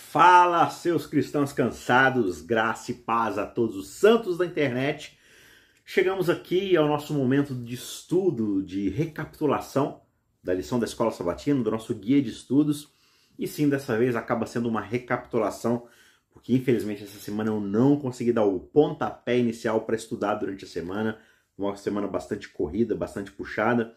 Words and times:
Fala, 0.00 0.70
seus 0.70 1.06
cristãos 1.06 1.52
cansados, 1.52 2.40
graça 2.40 2.92
e 2.92 2.94
paz 2.94 3.36
a 3.36 3.44
todos 3.44 3.76
os 3.76 3.88
santos 3.88 4.38
da 4.38 4.46
internet. 4.46 5.18
Chegamos 5.84 6.30
aqui 6.30 6.74
ao 6.76 6.88
nosso 6.88 7.12
momento 7.12 7.54
de 7.54 7.74
estudo, 7.74 8.62
de 8.62 8.88
recapitulação 8.88 10.00
da 10.42 10.54
lição 10.54 10.78
da 10.78 10.86
Escola 10.86 11.10
Sabatina, 11.10 11.62
do 11.62 11.70
nosso 11.70 11.94
guia 11.94 12.22
de 12.22 12.30
estudos. 12.30 12.90
E 13.38 13.46
sim, 13.46 13.68
dessa 13.68 13.98
vez 13.98 14.16
acaba 14.16 14.46
sendo 14.46 14.66
uma 14.66 14.80
recapitulação, 14.80 15.86
porque 16.30 16.54
infelizmente 16.54 17.02
essa 17.02 17.18
semana 17.18 17.50
eu 17.50 17.60
não 17.60 17.98
consegui 17.98 18.32
dar 18.32 18.44
o 18.44 18.60
pontapé 18.60 19.36
inicial 19.36 19.82
para 19.82 19.96
estudar 19.96 20.36
durante 20.36 20.64
a 20.64 20.68
semana. 20.68 21.18
Uma 21.58 21.76
semana 21.76 22.06
bastante 22.06 22.48
corrida, 22.48 22.94
bastante 22.94 23.30
puxada. 23.30 23.92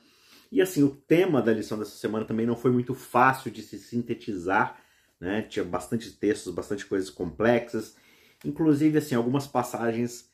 E 0.51 0.61
assim, 0.61 0.83
o 0.83 0.89
tema 0.89 1.41
da 1.41 1.53
lição 1.53 1.79
dessa 1.79 1.95
semana 1.95 2.25
também 2.25 2.45
não 2.45 2.57
foi 2.57 2.71
muito 2.71 2.93
fácil 2.93 3.49
de 3.49 3.61
se 3.61 3.79
sintetizar 3.79 4.81
né? 5.21 5.43
Tinha 5.43 5.63
bastante 5.63 6.11
textos, 6.11 6.53
bastante 6.53 6.85
coisas 6.85 7.09
complexas, 7.09 7.95
inclusive 8.43 8.97
assim 8.97 9.13
algumas 9.13 9.45
passagens 9.45 10.29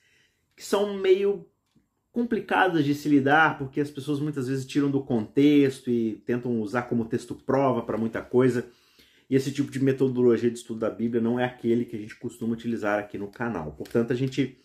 que 0.55 0.64
são 0.64 0.98
meio 0.98 1.45
complicadas 2.12 2.84
de 2.84 2.95
se 2.95 3.08
lidar, 3.08 3.59
porque 3.59 3.80
as 3.80 3.92
pessoas 3.92 4.20
muitas 4.20 4.48
vezes 4.48 4.66
tiram 4.66 4.90
do 4.90 5.04
contexto 5.04 5.92
e 5.92 6.16
tentam 6.26 6.59
usar 6.62 6.84
como 6.84 7.05
texto 7.05 7.36
prova 7.36 7.84
para 7.84 7.98
muita 7.98 8.23
coisa. 8.23 8.68
E 9.30 9.36
esse 9.36 9.52
tipo 9.52 9.70
de 9.70 9.84
metodologia 9.84 10.50
de 10.50 10.58
estudo 10.58 10.80
da 10.80 10.90
Bíblia 10.90 11.22
não 11.22 11.40
é 11.40 11.44
aquele 11.44 11.86
que 11.86 11.95
a 11.95 12.00
gente 12.00 12.16
costuma 12.16 12.54
utilizar 12.54 12.98
aqui 12.98 13.17
no 13.20 13.28
canal. 13.28 13.73
Portanto, 13.73 14.14
a 14.14 14.16
gente 14.16 14.58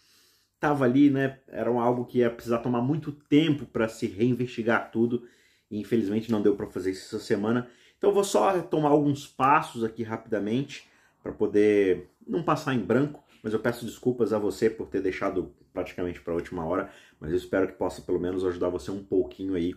estava 0.55 0.85
ali, 0.85 1.11
né? 1.11 1.41
Era 1.49 1.69
algo 1.69 2.07
que 2.07 2.19
ia 2.19 2.31
precisar 2.31 2.59
tomar 2.59 2.81
muito 2.81 3.11
tempo 3.11 3.67
para 3.67 3.89
se 3.89 4.07
reinvestigar 4.07 4.91
tudo. 4.91 5.27
E 5.71 5.79
infelizmente 5.79 6.31
não 6.31 6.41
deu 6.41 6.55
para 6.55 6.69
fazer 6.69 6.93
isso 6.93 7.05
essa 7.15 7.23
semana. 7.23 7.69
Então 8.03 8.13
vou 8.13 8.25
só 8.25 8.51
retomar 8.51 8.91
alguns 8.91 9.29
passos 9.29 9.85
aqui 9.85 10.03
rapidamente 10.03 10.91
para 11.23 11.31
poder 11.31 12.11
não 12.27 12.43
passar 12.43 12.75
em 12.75 12.81
branco, 12.81 13.23
mas 13.45 13.53
eu 13.53 13.61
peço 13.61 13.87
desculpas 13.87 14.33
a 14.33 14.41
você 14.41 14.69
por 14.69 14.89
ter 14.89 15.01
deixado 15.01 15.55
praticamente 15.73 16.21
para 16.21 16.33
a 16.33 16.37
última 16.37 16.67
hora, 16.67 16.91
mas 17.21 17.31
eu 17.31 17.37
espero 17.37 17.69
que 17.69 17.75
possa 17.75 18.03
pelo 18.03 18.19
menos 18.19 18.45
ajudar 18.45 18.71
você 18.71 18.91
um 18.91 19.05
pouquinho 19.05 19.55
aí 19.55 19.73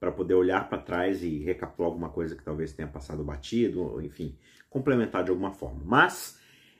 para 0.00 0.10
poder 0.10 0.34
olhar 0.34 0.68
para 0.68 0.78
trás 0.78 1.22
e 1.22 1.38
recapitular 1.38 1.88
alguma 1.88 2.08
coisa 2.08 2.34
que 2.34 2.42
talvez 2.42 2.72
tenha 2.72 2.88
passado 2.88 3.22
batido, 3.22 4.02
enfim, 4.02 4.36
complementar 4.68 5.22
de 5.22 5.30
alguma 5.30 5.52
forma. 5.52 5.80
Mas 5.84 6.36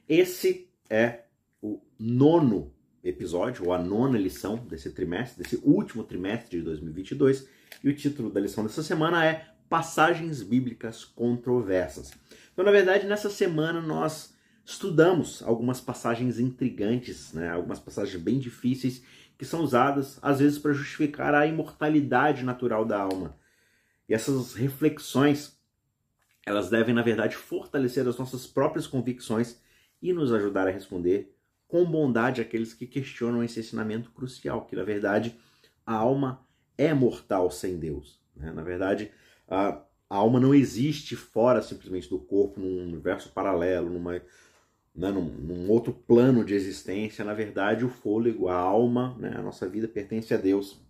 esse 0.08 0.68
é 0.90 1.26
o 1.62 1.80
nono 1.96 2.72
episódio, 3.04 3.66
ou 3.66 3.72
a 3.72 3.78
nona 3.78 4.18
lição 4.18 4.56
desse 4.56 4.90
trimestre, 4.90 5.44
desse 5.44 5.60
último 5.62 6.02
trimestre 6.02 6.58
de 6.58 6.64
2022, 6.64 7.48
e 7.84 7.88
o 7.88 7.94
título 7.94 8.30
da 8.30 8.40
lição 8.40 8.64
dessa 8.64 8.82
semana 8.82 9.24
é 9.24 9.57
passagens 9.68 10.42
bíblicas 10.42 11.04
controversas. 11.04 12.12
Então, 12.52 12.64
na 12.64 12.70
verdade, 12.70 13.06
nessa 13.06 13.30
semana 13.30 13.80
nós 13.80 14.34
estudamos 14.64 15.42
algumas 15.42 15.80
passagens 15.80 16.38
intrigantes, 16.38 17.32
né? 17.32 17.50
algumas 17.50 17.80
passagens 17.80 18.22
bem 18.22 18.38
difíceis 18.38 19.02
que 19.38 19.44
são 19.44 19.62
usadas 19.62 20.18
às 20.20 20.40
vezes 20.40 20.58
para 20.58 20.72
justificar 20.72 21.34
a 21.34 21.46
imortalidade 21.46 22.44
natural 22.44 22.84
da 22.84 23.00
alma. 23.00 23.38
E 24.08 24.14
essas 24.14 24.54
reflexões, 24.54 25.56
elas 26.44 26.68
devem, 26.68 26.94
na 26.94 27.02
verdade, 27.02 27.36
fortalecer 27.36 28.06
as 28.08 28.18
nossas 28.18 28.46
próprias 28.46 28.86
convicções 28.86 29.60
e 30.02 30.12
nos 30.12 30.32
ajudar 30.32 30.66
a 30.66 30.70
responder 30.70 31.34
com 31.68 31.84
bondade 31.84 32.40
aqueles 32.40 32.72
que 32.72 32.86
questionam 32.86 33.44
esse 33.44 33.60
ensinamento 33.60 34.10
crucial, 34.10 34.64
que 34.64 34.74
na 34.74 34.82
verdade 34.82 35.38
a 35.84 35.94
alma 35.94 36.46
é 36.76 36.94
mortal 36.94 37.50
sem 37.50 37.78
Deus. 37.78 38.20
Né? 38.34 38.50
Na 38.50 38.62
verdade, 38.62 39.12
a, 39.48 39.82
a 40.10 40.16
alma 40.16 40.38
não 40.38 40.54
existe 40.54 41.16
fora 41.16 41.62
simplesmente 41.62 42.08
do 42.08 42.18
corpo, 42.18 42.60
num 42.60 42.82
universo 42.82 43.30
paralelo, 43.32 43.90
numa, 43.90 44.14
né, 44.94 45.10
num, 45.10 45.24
num, 45.24 45.70
outro 45.70 45.92
plano 45.92 46.44
de 46.44 46.54
existência. 46.54 47.24
Na 47.24 47.34
verdade, 47.34 47.84
o 47.84 47.88
fôlego, 47.88 48.48
a 48.48 48.56
alma, 48.56 49.16
né, 49.18 49.34
a 49.36 49.42
nossa 49.42 49.68
vida 49.68 49.88
pertence 49.88 50.32
a 50.34 50.36
Deus. 50.36 50.80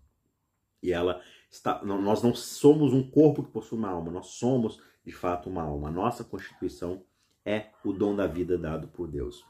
E 0.82 0.92
ela 0.92 1.20
está. 1.50 1.82
Nós 1.84 2.22
não 2.22 2.34
somos 2.34 2.92
um 2.92 3.08
corpo 3.08 3.42
que 3.42 3.50
possui 3.50 3.78
uma 3.78 3.90
alma, 3.90 4.10
nós 4.10 4.28
somos 4.28 4.80
de 5.04 5.12
fato 5.12 5.48
uma 5.48 5.62
alma. 5.62 5.88
A 5.88 5.92
nossa 5.92 6.24
constituição 6.24 7.02
é 7.44 7.66
o 7.84 7.92
dom 7.92 8.14
da 8.14 8.26
vida 8.26 8.58
dado 8.58 8.88
por 8.88 9.08
Deus. 9.08 9.44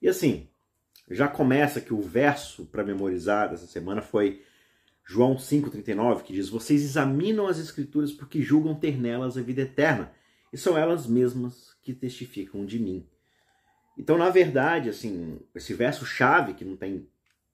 E 0.00 0.08
assim, 0.08 0.48
já 1.10 1.28
começa 1.28 1.80
que 1.80 1.92
o 1.92 2.00
verso 2.00 2.64
para 2.66 2.84
memorizar 2.84 3.50
dessa 3.50 3.66
semana 3.66 4.00
foi 4.00 4.42
João 5.10 5.34
5,39, 5.34 6.22
que 6.22 6.32
diz: 6.32 6.48
Vocês 6.48 6.84
examinam 6.84 7.48
as 7.48 7.58
Escrituras 7.58 8.12
porque 8.12 8.40
julgam 8.40 8.76
ter 8.76 8.96
nelas 8.96 9.36
a 9.36 9.42
vida 9.42 9.62
eterna, 9.62 10.12
e 10.52 10.56
são 10.56 10.78
elas 10.78 11.04
mesmas 11.04 11.74
que 11.82 11.92
testificam 11.92 12.64
de 12.64 12.78
mim. 12.78 13.04
Então, 13.98 14.16
na 14.16 14.30
verdade, 14.30 14.88
assim, 14.88 15.40
esse 15.52 15.74
verso-chave, 15.74 16.54
que 16.54 16.64
não 16.64 16.76
tem 16.76 17.08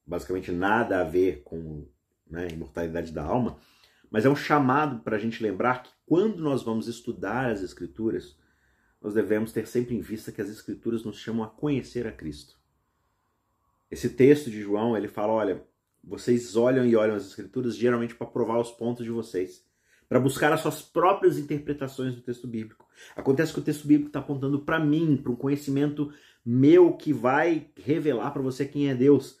basicamente 0.05 0.51
nada 0.51 1.01
a 1.01 1.03
ver 1.03 1.41
com 1.43 1.87
né, 2.29 2.45
a 2.45 2.53
imortalidade 2.53 3.11
da 3.11 3.23
alma, 3.23 3.57
mas 4.11 4.23
é 4.23 4.29
um 4.29 4.35
chamado 4.35 4.99
para 4.99 5.15
a 5.15 5.19
gente 5.19 5.41
lembrar 5.41 5.81
que 5.81 5.89
quando 6.05 6.43
nós 6.43 6.61
vamos 6.61 6.87
estudar 6.87 7.49
as 7.49 7.63
Escrituras, 7.63 8.37
nós 9.01 9.15
devemos 9.15 9.51
ter 9.51 9.65
sempre 9.65 9.95
em 9.95 10.01
vista 10.01 10.31
que 10.31 10.43
as 10.43 10.49
Escrituras 10.49 11.03
nos 11.03 11.17
chamam 11.17 11.43
a 11.43 11.49
conhecer 11.49 12.05
a 12.05 12.11
Cristo. 12.11 12.55
Esse 13.89 14.09
texto 14.09 14.51
de 14.51 14.61
João, 14.61 14.95
ele 14.95 15.07
fala, 15.07 15.33
olha, 15.33 15.65
vocês 16.03 16.55
olham 16.55 16.85
e 16.85 16.95
olham 16.95 17.15
as 17.15 17.27
escrituras 17.27 17.75
geralmente 17.75 18.15
para 18.15 18.27
provar 18.27 18.59
os 18.59 18.71
pontos 18.71 19.03
de 19.03 19.11
vocês, 19.11 19.65
para 20.07 20.19
buscar 20.19 20.53
as 20.53 20.61
suas 20.61 20.81
próprias 20.81 21.37
interpretações 21.37 22.15
do 22.15 22.21
texto 22.21 22.47
bíblico. 22.47 22.87
Acontece 23.15 23.53
que 23.53 23.59
o 23.59 23.63
texto 23.63 23.87
bíblico 23.87 24.09
está 24.09 24.19
apontando 24.19 24.59
para 24.59 24.79
mim, 24.79 25.17
para 25.17 25.31
um 25.31 25.35
conhecimento 25.35 26.11
meu 26.45 26.93
que 26.93 27.11
vai 27.11 27.69
revelar 27.75 28.31
para 28.31 28.41
você 28.41 28.65
quem 28.65 28.89
é 28.89 28.95
Deus, 28.95 29.39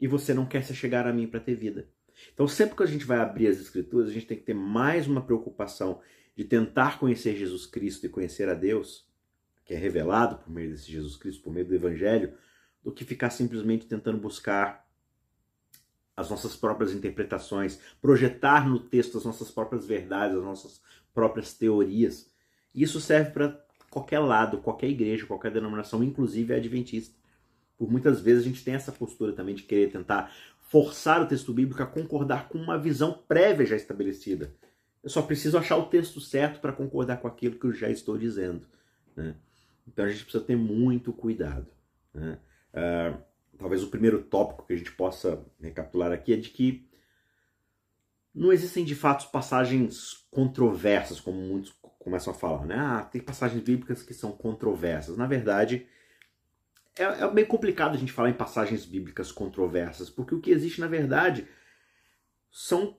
e 0.00 0.08
você 0.08 0.32
não 0.32 0.46
quer 0.46 0.64
se 0.64 0.74
chegar 0.74 1.06
a 1.06 1.12
mim 1.12 1.26
para 1.26 1.40
ter 1.40 1.54
vida. 1.54 1.88
Então, 2.32 2.48
sempre 2.48 2.76
que 2.76 2.82
a 2.82 2.86
gente 2.86 3.04
vai 3.04 3.18
abrir 3.18 3.48
as 3.48 3.58
escrituras, 3.58 4.08
a 4.08 4.12
gente 4.12 4.26
tem 4.26 4.38
que 4.38 4.44
ter 4.44 4.54
mais 4.54 5.06
uma 5.06 5.20
preocupação 5.20 6.00
de 6.34 6.44
tentar 6.44 6.98
conhecer 6.98 7.36
Jesus 7.36 7.66
Cristo 7.66 8.06
e 8.06 8.08
conhecer 8.08 8.48
a 8.48 8.54
Deus, 8.54 9.06
que 9.64 9.74
é 9.74 9.76
revelado 9.76 10.36
por 10.36 10.50
meio 10.50 10.70
desse 10.70 10.90
Jesus 10.90 11.16
Cristo, 11.16 11.42
por 11.42 11.52
meio 11.52 11.66
do 11.66 11.74
Evangelho, 11.74 12.32
do 12.82 12.90
que 12.90 13.04
ficar 13.04 13.30
simplesmente 13.30 13.86
tentando 13.86 14.18
buscar 14.18 14.89
as 16.20 16.30
nossas 16.30 16.54
próprias 16.54 16.92
interpretações, 16.92 17.80
projetar 18.00 18.68
no 18.68 18.78
texto 18.78 19.16
as 19.18 19.24
nossas 19.24 19.50
próprias 19.50 19.86
verdades, 19.86 20.36
as 20.36 20.44
nossas 20.44 20.80
próprias 21.14 21.54
teorias. 21.54 22.30
Isso 22.74 23.00
serve 23.00 23.30
para 23.30 23.64
qualquer 23.90 24.20
lado, 24.20 24.58
qualquer 24.58 24.88
igreja, 24.88 25.26
qualquer 25.26 25.50
denominação, 25.50 26.04
inclusive 26.04 26.52
a 26.52 26.58
adventista. 26.58 27.14
Por 27.78 27.90
muitas 27.90 28.20
vezes 28.20 28.44
a 28.44 28.48
gente 28.48 28.62
tem 28.62 28.74
essa 28.74 28.92
postura 28.92 29.32
também 29.32 29.54
de 29.54 29.62
querer 29.62 29.90
tentar 29.90 30.32
forçar 30.68 31.22
o 31.22 31.26
texto 31.26 31.52
bíblico 31.52 31.82
a 31.82 31.86
concordar 31.86 32.48
com 32.48 32.58
uma 32.58 32.78
visão 32.78 33.18
prévia 33.26 33.66
já 33.66 33.76
estabelecida. 33.76 34.54
Eu 35.02 35.08
só 35.08 35.22
preciso 35.22 35.56
achar 35.56 35.76
o 35.76 35.86
texto 35.86 36.20
certo 36.20 36.60
para 36.60 36.72
concordar 36.72 37.16
com 37.16 37.26
aquilo 37.26 37.58
que 37.58 37.66
eu 37.66 37.72
já 37.72 37.88
estou 37.88 38.18
dizendo. 38.18 38.66
Né? 39.16 39.34
Então 39.88 40.04
a 40.04 40.08
gente 40.08 40.22
precisa 40.22 40.44
ter 40.44 40.56
muito 40.56 41.12
cuidado. 41.12 41.66
Né? 42.14 42.38
Uh, 42.74 43.29
talvez 43.60 43.82
o 43.82 43.88
primeiro 43.88 44.22
tópico 44.22 44.66
que 44.66 44.72
a 44.72 44.76
gente 44.76 44.90
possa 44.92 45.44
recapitular 45.60 46.10
aqui 46.10 46.32
é 46.32 46.36
de 46.36 46.48
que 46.48 46.88
não 48.34 48.52
existem 48.52 48.84
de 48.84 48.94
fato 48.94 49.30
passagens 49.30 50.26
controversas, 50.30 51.20
como 51.20 51.38
muitos 51.38 51.72
começam 51.98 52.32
a 52.32 52.36
falar, 52.36 52.64
né? 52.64 52.76
Ah, 52.78 53.02
tem 53.02 53.20
passagens 53.20 53.62
bíblicas 53.62 54.02
que 54.02 54.14
são 54.14 54.32
controversas. 54.32 55.16
Na 55.16 55.26
verdade, 55.26 55.86
é, 56.96 57.02
é 57.02 57.30
bem 57.30 57.44
complicado 57.44 57.94
a 57.94 57.98
gente 57.98 58.12
falar 58.12 58.30
em 58.30 58.34
passagens 58.34 58.86
bíblicas 58.86 59.30
controversas, 59.30 60.08
porque 60.08 60.34
o 60.34 60.40
que 60.40 60.50
existe, 60.50 60.80
na 60.80 60.86
verdade, 60.86 61.46
são 62.50 62.96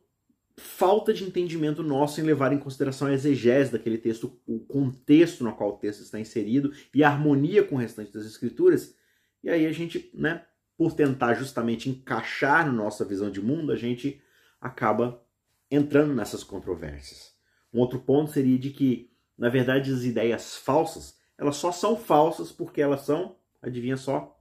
falta 0.57 1.11
de 1.11 1.23
entendimento 1.23 1.81
nosso 1.81 2.21
em 2.21 2.23
levar 2.23 2.53
em 2.53 2.59
consideração 2.59 3.07
a 3.07 3.13
exegese 3.13 3.71
daquele 3.71 3.97
texto, 3.97 4.39
o 4.45 4.59
contexto 4.59 5.44
no 5.44 5.55
qual 5.55 5.71
o 5.71 5.77
texto 5.77 6.01
está 6.01 6.19
inserido 6.19 6.71
e 6.94 7.03
a 7.03 7.09
harmonia 7.09 7.63
com 7.63 7.75
o 7.75 7.77
restante 7.80 8.13
das 8.13 8.25
escrituras. 8.25 8.95
E 9.44 9.50
aí 9.50 9.65
a 9.65 9.71
gente, 9.71 10.12
né, 10.13 10.45
por 10.81 10.94
tentar 10.94 11.36
justamente 11.36 11.92
encaixar 11.92 12.66
na 12.66 12.72
nossa 12.72 13.06
visão 13.06 13.30
de 13.30 13.39
mundo, 13.39 13.72
a 13.72 13.75
gente 13.75 14.19
acaba 14.60 15.24
entrando 15.69 16.12
nessas 16.12 16.44
controvérsias. 16.44 17.36
Um 17.72 17.80
outro 17.80 18.00
ponto 18.00 18.31
seria 18.31 18.57
de 18.57 18.72
que, 18.72 19.12
na 19.38 19.48
verdade, 19.48 19.94
as 19.94 20.04
ideias 20.04 20.57
falsas, 20.57 21.19
elas 21.38 21.57
só 21.57 21.72
são 21.72 21.95
falsas 21.95 22.51
porque 22.51 22.81
elas 22.81 23.01
são, 23.01 23.36
adivinha 23.62 23.95
só, 23.95 24.36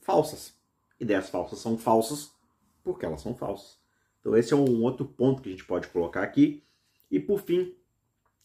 falsas. 0.00 0.58
Ideias 0.98 1.30
falsas 1.30 1.60
são 1.60 1.78
falsas 1.78 2.32
porque 2.82 3.06
elas 3.06 3.20
são 3.20 3.32
falsas. 3.32 3.78
Então 4.18 4.36
esse 4.36 4.52
é 4.52 4.56
um 4.56 4.82
outro 4.82 5.06
ponto 5.06 5.42
que 5.42 5.48
a 5.48 5.52
gente 5.52 5.64
pode 5.64 5.86
colocar 5.86 6.24
aqui. 6.24 6.64
E 7.08 7.20
por 7.20 7.38
fim, 7.38 7.72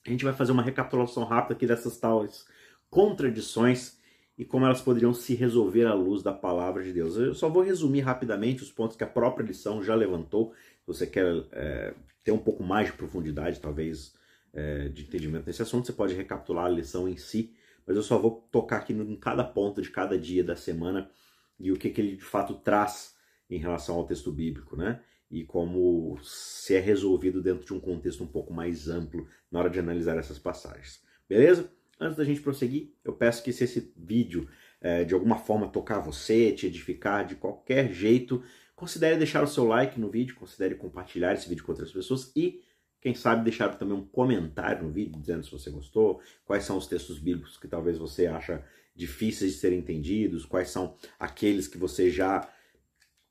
a 0.05 0.09
gente 0.11 0.23
vai 0.23 0.33
fazer 0.33 0.51
uma 0.51 0.61
recapitulação 0.61 1.23
rápida 1.23 1.55
aqui 1.55 1.65
dessas 1.65 1.97
tais 1.97 2.45
contradições 2.91 3.97
e 4.39 4.45
como 4.45 4.65
elas 4.65 4.81
poderiam 4.81 5.13
se 5.13 5.35
resolver 5.35 5.85
à 5.85 5.93
luz 5.93 6.23
da 6.23 6.31
palavra 6.31 6.81
de 6.81 6.93
Deus. 6.93 7.17
Eu 7.17 7.35
só 7.35 7.49
vou 7.49 7.61
resumir 7.61 7.99
rapidamente 7.99 8.63
os 8.63 8.71
pontos 8.71 8.95
que 8.95 9.03
a 9.03 9.07
própria 9.07 9.45
lição 9.45 9.83
já 9.83 9.93
levantou. 9.93 10.53
Se 10.79 10.87
você 10.87 11.05
quer 11.05 11.43
é, 11.51 11.93
ter 12.23 12.31
um 12.31 12.37
pouco 12.37 12.63
mais 12.63 12.87
de 12.87 12.93
profundidade, 12.93 13.59
talvez, 13.59 14.15
é, 14.53 14.87
de 14.87 15.03
entendimento 15.03 15.45
nesse 15.45 15.61
assunto, 15.61 15.85
você 15.85 15.91
pode 15.91 16.15
recapitular 16.15 16.67
a 16.67 16.69
lição 16.69 17.05
em 17.09 17.17
si. 17.17 17.53
mas 17.85 17.97
eu 17.97 18.01
só 18.01 18.17
vou 18.17 18.47
tocar 18.49 18.77
aqui 18.77 18.93
em 18.93 19.17
cada 19.17 19.43
ponto 19.43 19.81
de 19.81 19.91
cada 19.91 20.17
dia 20.17 20.41
da 20.41 20.55
semana 20.55 21.11
e 21.59 21.69
o 21.73 21.75
que, 21.75 21.89
que 21.89 21.99
ele 21.99 22.15
de 22.15 22.23
fato 22.23 22.53
traz 22.53 23.17
em 23.49 23.57
relação 23.57 23.95
ao 23.95 24.07
texto 24.07 24.31
bíblico, 24.31 24.77
né? 24.77 25.01
E 25.29 25.43
como 25.43 26.17
se 26.23 26.75
é 26.75 26.79
resolvido 26.79 27.43
dentro 27.43 27.65
de 27.65 27.73
um 27.73 27.79
contexto 27.79 28.23
um 28.23 28.27
pouco 28.27 28.53
mais 28.53 28.87
amplo 28.87 29.27
na 29.51 29.59
hora 29.59 29.69
de 29.69 29.79
analisar 29.79 30.17
essas 30.17 30.39
passagens. 30.39 31.03
Beleza? 31.27 31.69
Antes 31.99 32.17
da 32.17 32.23
gente 32.23 32.41
prosseguir, 32.41 32.93
eu 33.03 33.11
peço 33.11 33.43
que 33.43 33.51
se 33.51 33.65
esse 33.65 33.91
vídeo 33.97 34.47
é, 34.79 35.03
de 35.03 35.13
alguma 35.13 35.37
forma 35.37 35.67
tocar 35.67 35.99
você, 35.99 36.51
te 36.53 36.65
edificar 36.65 37.25
de 37.25 37.35
qualquer 37.35 37.91
jeito, 37.91 38.41
considere 38.75 39.17
deixar 39.17 39.43
o 39.43 39.47
seu 39.47 39.65
like 39.65 39.99
no 39.99 40.09
vídeo, 40.09 40.35
considere 40.35 40.75
compartilhar 40.75 41.33
esse 41.33 41.49
vídeo 41.49 41.63
com 41.65 41.73
outras 41.73 41.91
pessoas 41.91 42.31
e, 42.35 42.61
quem 43.01 43.13
sabe, 43.13 43.43
deixar 43.43 43.77
também 43.77 43.97
um 43.97 44.05
comentário 44.05 44.83
no 44.83 44.91
vídeo 44.91 45.19
dizendo 45.19 45.43
se 45.43 45.51
você 45.51 45.69
gostou, 45.69 46.21
quais 46.45 46.63
são 46.63 46.77
os 46.77 46.87
textos 46.87 47.19
bíblicos 47.19 47.57
que 47.57 47.67
talvez 47.67 47.97
você 47.97 48.27
acha 48.27 48.63
difíceis 48.95 49.53
de 49.53 49.59
serem 49.59 49.79
entendidos, 49.79 50.45
quais 50.45 50.69
são 50.69 50.95
aqueles 51.19 51.67
que 51.67 51.77
você 51.77 52.09
já 52.09 52.49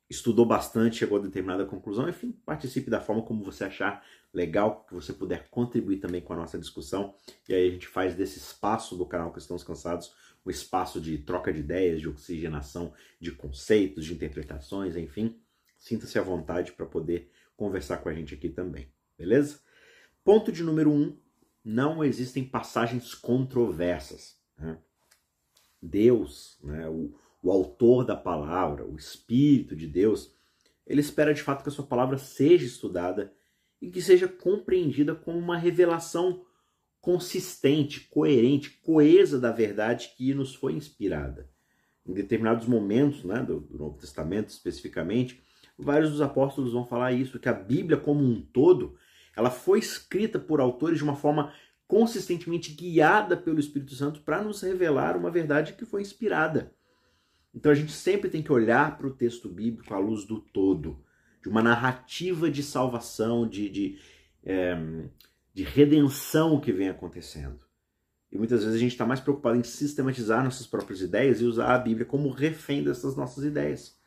estudou 0.09 0.45
bastante, 0.45 0.97
chegou 0.97 1.19
a 1.19 1.21
determinada 1.21 1.65
conclusão, 1.65 2.09
enfim, 2.09 2.31
participe 2.45 2.89
da 2.89 2.99
forma 2.99 3.21
como 3.21 3.43
você 3.43 3.65
achar 3.65 4.03
legal, 4.33 4.85
que 4.85 4.93
você 4.93 5.13
puder 5.13 5.47
contribuir 5.49 5.99
também 5.99 6.21
com 6.21 6.33
a 6.33 6.37
nossa 6.37 6.57
discussão. 6.57 7.13
E 7.47 7.53
aí 7.53 7.67
a 7.67 7.71
gente 7.71 7.87
faz 7.87 8.15
desse 8.15 8.39
espaço 8.39 8.95
do 8.95 9.05
canal 9.05 9.31
Cristãos 9.31 9.63
Cansados 9.63 10.13
um 10.45 10.49
espaço 10.49 10.99
de 10.99 11.17
troca 11.19 11.53
de 11.53 11.59
ideias, 11.59 12.01
de 12.01 12.07
oxigenação 12.07 12.93
de 13.19 13.31
conceitos, 13.31 14.05
de 14.05 14.13
interpretações, 14.13 14.95
enfim. 14.95 15.39
Sinta-se 15.77 16.17
à 16.17 16.21
vontade 16.21 16.71
para 16.71 16.85
poder 16.85 17.31
conversar 17.55 17.97
com 17.97 18.09
a 18.09 18.13
gente 18.13 18.33
aqui 18.33 18.49
também, 18.49 18.91
beleza? 19.17 19.59
Ponto 20.23 20.51
de 20.51 20.63
número 20.63 20.91
um: 20.91 21.17
não 21.63 22.03
existem 22.03 22.43
passagens 22.43 23.13
controversas. 23.13 24.37
Né? 24.57 24.77
Deus, 25.81 26.57
né, 26.63 26.87
o, 26.89 27.13
o 27.41 27.51
autor 27.51 28.05
da 28.05 28.15
palavra, 28.15 28.85
o 28.85 28.95
Espírito 28.95 29.75
de 29.75 29.87
Deus, 29.87 30.33
ele 30.85 31.01
espera 31.01 31.33
de 31.33 31.41
fato 31.41 31.63
que 31.63 31.69
a 31.69 31.71
sua 31.71 31.85
palavra 31.85 32.17
seja 32.17 32.65
estudada 32.65 33.33
e 33.81 33.89
que 33.89 34.01
seja 34.01 34.27
compreendida 34.27 35.15
como 35.15 35.37
uma 35.37 35.57
revelação 35.57 36.43
consistente, 36.99 38.01
coerente, 38.09 38.71
coesa 38.81 39.39
da 39.39 39.51
verdade 39.51 40.13
que 40.17 40.33
nos 40.33 40.53
foi 40.53 40.73
inspirada. 40.73 41.49
Em 42.05 42.13
determinados 42.13 42.67
momentos 42.67 43.23
né, 43.23 43.41
do, 43.41 43.61
do 43.61 43.77
Novo 43.77 43.97
Testamento, 43.97 44.49
especificamente, 44.49 45.41
vários 45.77 46.11
dos 46.11 46.21
apóstolos 46.21 46.73
vão 46.73 46.85
falar 46.85 47.13
isso, 47.13 47.39
que 47.39 47.47
a 47.47 47.53
Bíblia 47.53 47.97
como 47.97 48.21
um 48.23 48.41
todo, 48.41 48.97
ela 49.35 49.49
foi 49.49 49.79
escrita 49.79 50.37
por 50.37 50.59
autores 50.59 50.97
de 50.97 51.03
uma 51.03 51.15
forma 51.15 51.53
consistentemente 51.87 52.73
guiada 52.73 53.37
pelo 53.37 53.59
Espírito 53.59 53.95
Santo 53.95 54.21
para 54.21 54.43
nos 54.43 54.61
revelar 54.61 55.15
uma 55.15 55.31
verdade 55.31 55.73
que 55.73 55.85
foi 55.85 56.01
inspirada. 56.01 56.73
Então 57.53 57.71
a 57.71 57.75
gente 57.75 57.91
sempre 57.91 58.29
tem 58.29 58.41
que 58.41 58.51
olhar 58.51 58.97
para 58.97 59.07
o 59.07 59.13
texto 59.13 59.49
bíblico 59.49 59.93
à 59.93 59.97
luz 59.97 60.25
do 60.25 60.39
todo, 60.39 61.03
de 61.41 61.49
uma 61.49 61.61
narrativa 61.61 62.49
de 62.49 62.61
salvação, 62.61 63.47
de, 63.47 63.69
de, 63.69 63.99
é, 64.43 64.77
de 65.53 65.63
redenção 65.63 66.59
que 66.59 66.71
vem 66.71 66.89
acontecendo. 66.89 67.59
E 68.31 68.37
muitas 68.37 68.61
vezes 68.61 68.75
a 68.75 68.79
gente 68.79 68.91
está 68.91 69.05
mais 69.05 69.19
preocupado 69.19 69.57
em 69.57 69.63
sistematizar 69.63 70.43
nossas 70.43 70.67
próprias 70.67 71.01
ideias 71.01 71.41
e 71.41 71.45
usar 71.45 71.73
a 71.73 71.79
Bíblia 71.79 72.05
como 72.05 72.29
refém 72.29 72.83
dessas 72.83 73.15
nossas 73.15 73.43
ideias. 73.43 73.97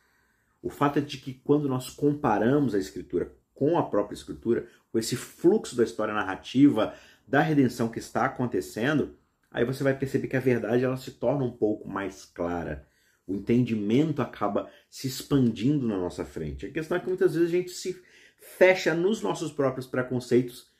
O 0.62 0.70
fato 0.70 1.00
é 1.00 1.02
de 1.02 1.18
que 1.18 1.34
quando 1.34 1.68
nós 1.68 1.90
comparamos 1.90 2.74
a 2.74 2.78
Escritura 2.78 3.34
com 3.52 3.76
a 3.76 3.82
própria 3.82 4.14
Escritura, 4.14 4.68
com 4.92 4.98
esse 4.98 5.16
fluxo 5.16 5.74
da 5.74 5.82
história 5.82 6.14
narrativa 6.14 6.94
da 7.26 7.40
redenção 7.40 7.88
que 7.88 7.98
está 7.98 8.26
acontecendo, 8.26 9.16
aí 9.50 9.64
você 9.64 9.82
vai 9.82 9.98
perceber 9.98 10.28
que 10.28 10.36
a 10.36 10.40
verdade 10.40 10.84
ela 10.84 10.96
se 10.96 11.10
torna 11.10 11.44
um 11.44 11.50
pouco 11.50 11.88
mais 11.88 12.24
clara 12.24 12.86
o 13.32 13.36
entendimento 13.36 14.20
acaba 14.20 14.70
se 14.90 15.06
expandindo 15.06 15.86
na 15.86 15.96
nossa 15.96 16.24
frente. 16.24 16.66
A 16.66 16.70
questão 16.70 16.96
é 16.96 17.00
que 17.00 17.08
muitas 17.08 17.34
vezes 17.34 17.48
a 17.48 17.52
gente 17.52 17.70
se 17.70 18.00
fecha 18.36 18.94
nos 18.94 19.22
nossos 19.22 19.52
próprios 19.52 19.86
preconceitos, 19.86 20.70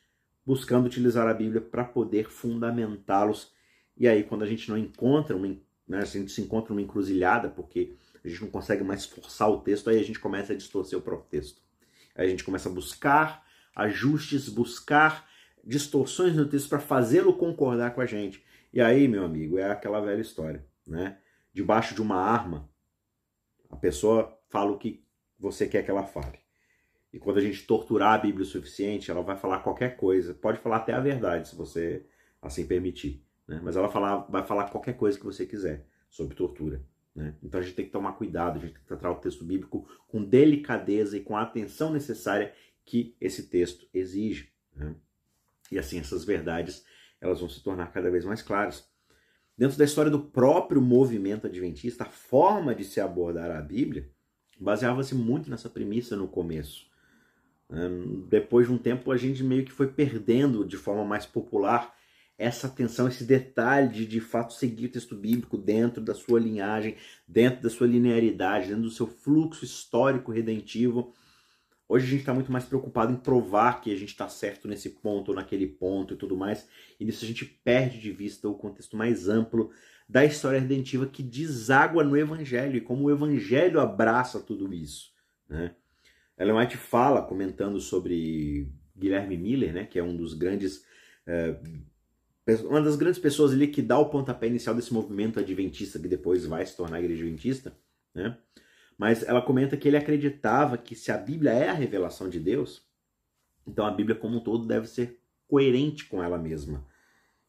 buscando 0.45 0.87
utilizar 0.87 1.27
a 1.27 1.35
Bíblia 1.35 1.61
para 1.61 1.85
poder 1.85 2.29
fundamentá-los. 2.29 3.53
E 3.97 4.07
aí, 4.07 4.25
quando 4.25 4.43
a 4.43 4.47
gente 4.47 4.69
não 4.69 4.77
encontra, 4.77 5.37
uma, 5.37 5.49
né, 5.89 5.99
a 5.99 6.05
gente 6.05 6.33
se 6.33 6.41
encontra 6.41 6.73
uma 6.73 6.83
encruzilhada, 6.83 7.49
porque 7.49 7.95
a 8.25 8.29
gente 8.29 8.43
não 8.43 8.51
consegue 8.51 8.85
mais 8.85 9.05
forçar 9.05 9.51
o 9.51 9.61
texto, 9.61 9.89
aí 9.89 9.99
a 9.99 10.05
gente 10.05 10.19
começa 10.19 10.53
a 10.53 10.57
distorcer 10.57 10.99
o 10.99 11.03
próprio 11.03 11.29
texto. 11.31 11.63
Aí 12.15 12.27
a 12.27 12.31
gente 12.31 12.45
começa 12.45 12.69
a 12.69 12.73
buscar 12.73 13.47
ajustes, 13.75 14.49
buscar 14.49 15.29
distorções 15.65 16.35
no 16.35 16.47
texto 16.47 16.69
para 16.69 16.81
fazê-lo 16.81 17.33
concordar 17.35 17.95
com 17.95 18.01
a 18.01 18.07
gente. 18.07 18.45
E 18.73 18.81
aí, 18.81 19.07
meu 19.07 19.25
amigo, 19.25 19.59
é 19.59 19.71
aquela 19.71 20.01
velha 20.01 20.21
história, 20.21 20.65
né? 20.87 21.19
Debaixo 21.53 21.95
de 21.95 22.03
uma 22.03 22.17
arma, 22.17 22.69
a 23.71 23.77
pessoa 23.77 24.39
fala 24.49 24.71
o 24.71 24.79
que 24.79 25.05
você 25.39 25.67
quer 25.67 25.85
que 25.85 25.91
ela 25.91 26.05
fale. 26.05 26.39
E 27.13 27.19
quando 27.19 27.39
a 27.39 27.43
gente 27.43 27.67
torturar 27.67 28.15
a 28.15 28.19
Bíblia 28.19 28.45
o 28.45 28.49
suficiente, 28.49 29.11
ela 29.11 29.23
vai 29.23 29.37
falar 29.37 29.61
qualquer 29.61 29.97
coisa. 29.97 30.33
Pode 30.33 30.59
falar 30.61 30.77
até 30.77 30.95
a 30.95 31.01
verdade, 31.01 31.49
se 31.49 31.57
você 31.57 32.07
assim 32.41 32.67
permitir. 32.67 33.25
Né? 33.47 33.61
Mas 33.63 33.77
ela 33.77 33.89
vai 34.29 34.45
falar 34.47 34.71
qualquer 34.71 34.97
coisa 34.97 35.19
que 35.19 35.25
você 35.25 35.45
quiser 35.45 35.87
sobre 36.09 36.35
tortura. 36.35 36.83
Né? 37.15 37.35
Então 37.43 37.61
a 37.61 37.63
gente 37.63 37.75
tem 37.75 37.85
que 37.85 37.93
tomar 37.93 38.13
cuidado, 38.13 38.57
a 38.57 38.61
gente 38.61 38.73
tem 38.73 38.83
que 38.83 38.89
tratar 38.89 39.11
o 39.11 39.17
texto 39.17 39.45
bíblico 39.45 39.87
com 40.09 40.25
delicadeza 40.25 41.17
e 41.17 41.21
com 41.21 41.37
a 41.37 41.43
atenção 41.43 41.93
necessária 41.93 42.55
que 42.85 43.15
esse 43.21 43.49
texto 43.49 43.87
exige. 43.93 44.51
Né? 44.75 44.95
E 45.71 45.79
assim 45.79 45.99
essas 45.99 46.25
verdades 46.25 46.85
elas 47.21 47.41
vão 47.41 47.49
se 47.49 47.63
tornar 47.63 47.93
cada 47.93 48.11
vez 48.11 48.25
mais 48.25 48.43
claras 48.43 48.91
dentro 49.57 49.77
da 49.79 49.85
história 49.85 50.11
do 50.11 50.21
próprio 50.21 50.81
movimento 50.81 51.47
adventista, 51.47 52.05
a 52.05 52.09
forma 52.09 52.75
de 52.75 52.85
se 52.85 53.01
abordar 53.01 53.51
a 53.51 53.61
Bíblia 53.61 54.11
baseava-se 54.59 55.15
muito 55.15 55.51
nessa 55.51 55.69
premissa 55.69 56.17
no 56.17 56.29
começo. 56.29 56.87
Depois 58.29 58.67
de 58.67 58.73
um 58.73 58.79
tempo, 58.79 59.11
a 59.11 59.17
gente 59.17 59.43
meio 59.43 59.65
que 59.65 59.73
foi 59.73 59.89
perdendo 59.89 60.65
de 60.65 60.77
forma 60.77 61.05
mais 61.05 61.27
popular 61.27 61.95
essa 62.39 62.67
atenção, 62.67 63.09
esse 63.09 63.25
detalhe 63.25 63.89
de 63.89 64.07
de 64.07 64.21
fato 64.21 64.53
seguir 64.53 64.87
o 64.87 64.91
texto 64.91 65.15
bíblico 65.15 65.57
dentro 65.57 66.03
da 66.03 66.15
sua 66.15 66.41
linhagem, 66.41 66.97
dentro 67.27 67.63
da 67.63 67.71
sua 67.71 67.87
linearidade, 67.87 68.69
dentro 68.69 68.83
do 68.83 68.91
seu 68.91 69.07
fluxo 69.07 69.65
histórico 69.65 70.33
redentivo 70.33 71.15
Hoje 71.93 72.07
a 72.07 72.09
gente 72.09 72.21
está 72.21 72.33
muito 72.33 72.51
mais 72.51 72.65
preocupado 72.65 73.13
em 73.13 73.17
provar 73.17 73.83
que 73.83 73.93
a 73.93 73.95
gente 73.95 74.09
está 74.09 74.27
certo 74.27 74.67
nesse 74.67 74.89
ponto 74.89 75.29
ou 75.29 75.35
naquele 75.35 75.67
ponto 75.67 76.15
e 76.15 76.17
tudo 76.17 76.35
mais. 76.35 76.67
E 76.99 77.05
nisso 77.05 77.23
a 77.23 77.29
gente 77.29 77.45
perde 77.45 78.01
de 78.01 78.11
vista 78.11 78.49
o 78.49 78.55
contexto 78.55 78.97
mais 78.97 79.29
amplo 79.29 79.71
da 80.09 80.25
história 80.25 80.59
redentiva 80.59 81.05
que 81.05 81.23
deságua 81.23 82.03
no 82.03 82.17
Evangelho 82.17 82.79
e 82.79 82.81
como 82.81 83.05
o 83.05 83.11
Evangelho 83.11 83.79
abraça 83.79 84.41
tudo 84.41 84.73
isso. 84.73 85.13
Né? 85.47 85.75
Ellen 86.39 86.57
White 86.57 86.79
fala, 86.79 87.21
comentando 87.21 87.79
sobre 87.79 88.73
Guilherme 88.97 89.37
Miller, 89.37 89.75
né, 89.75 89.85
que 89.85 89.99
é 89.99 90.03
um 90.03 90.17
dos 90.17 90.33
grandes. 90.33 90.87
É, 91.27 91.55
uma 92.65 92.81
das 92.81 92.97
grandes 92.97 93.21
pessoas 93.21 93.53
ali 93.53 93.69
que 93.69 93.83
dá 93.83 93.99
o 93.99 94.09
pontapé 94.09 94.47
inicial 94.47 94.75
desse 94.75 94.95
movimento 94.95 95.39
adventista, 95.39 95.99
que 95.99 96.09
depois 96.09 96.47
vai 96.47 96.65
se 96.65 96.75
tornar 96.75 96.97
a 96.97 97.01
igreja 97.01 97.23
adventista, 97.23 97.77
né? 98.15 98.39
Mas 99.03 99.25
ela 99.25 99.43
comenta 99.43 99.77
que 99.77 99.89
ele 99.89 99.97
acreditava 99.97 100.79
que 100.79 100.95
se 100.95 101.11
a 101.11 101.19
Bíblia 101.19 101.51
é 101.51 101.69
a 101.69 101.73
revelação 101.73 102.29
de 102.29 102.39
Deus, 102.39 102.87
então 103.67 103.85
a 103.85 103.91
Bíblia 103.91 104.15
como 104.15 104.37
um 104.37 104.41
todo 104.41 104.65
deve 104.65 104.87
ser 104.87 105.19
coerente 105.49 106.05
com 106.05 106.23
ela 106.23 106.39
mesma. 106.39 106.87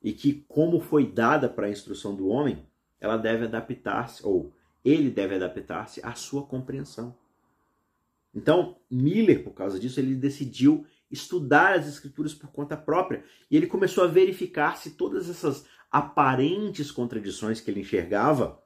E 0.01 0.13
que, 0.13 0.43
como 0.47 0.79
foi 0.79 1.05
dada 1.05 1.47
para 1.47 1.67
a 1.67 1.69
instrução 1.69 2.15
do 2.15 2.27
homem, 2.27 2.65
ela 2.99 3.17
deve 3.17 3.45
adaptar-se, 3.45 4.25
ou 4.25 4.51
ele 4.83 5.11
deve 5.11 5.35
adaptar-se 5.35 6.01
à 6.03 6.15
sua 6.15 6.41
compreensão. 6.41 7.15
Então, 8.33 8.79
Miller, 8.89 9.43
por 9.43 9.53
causa 9.53 9.79
disso, 9.79 9.99
ele 9.99 10.15
decidiu 10.15 10.87
estudar 11.11 11.77
as 11.77 11.87
escrituras 11.87 12.33
por 12.33 12.51
conta 12.51 12.75
própria 12.75 13.23
e 13.51 13.55
ele 13.55 13.67
começou 13.67 14.03
a 14.03 14.07
verificar 14.07 14.75
se 14.75 14.95
todas 14.95 15.29
essas 15.29 15.67
aparentes 15.91 16.89
contradições 16.89 17.61
que 17.61 17.69
ele 17.69 17.81
enxergava 17.81 18.62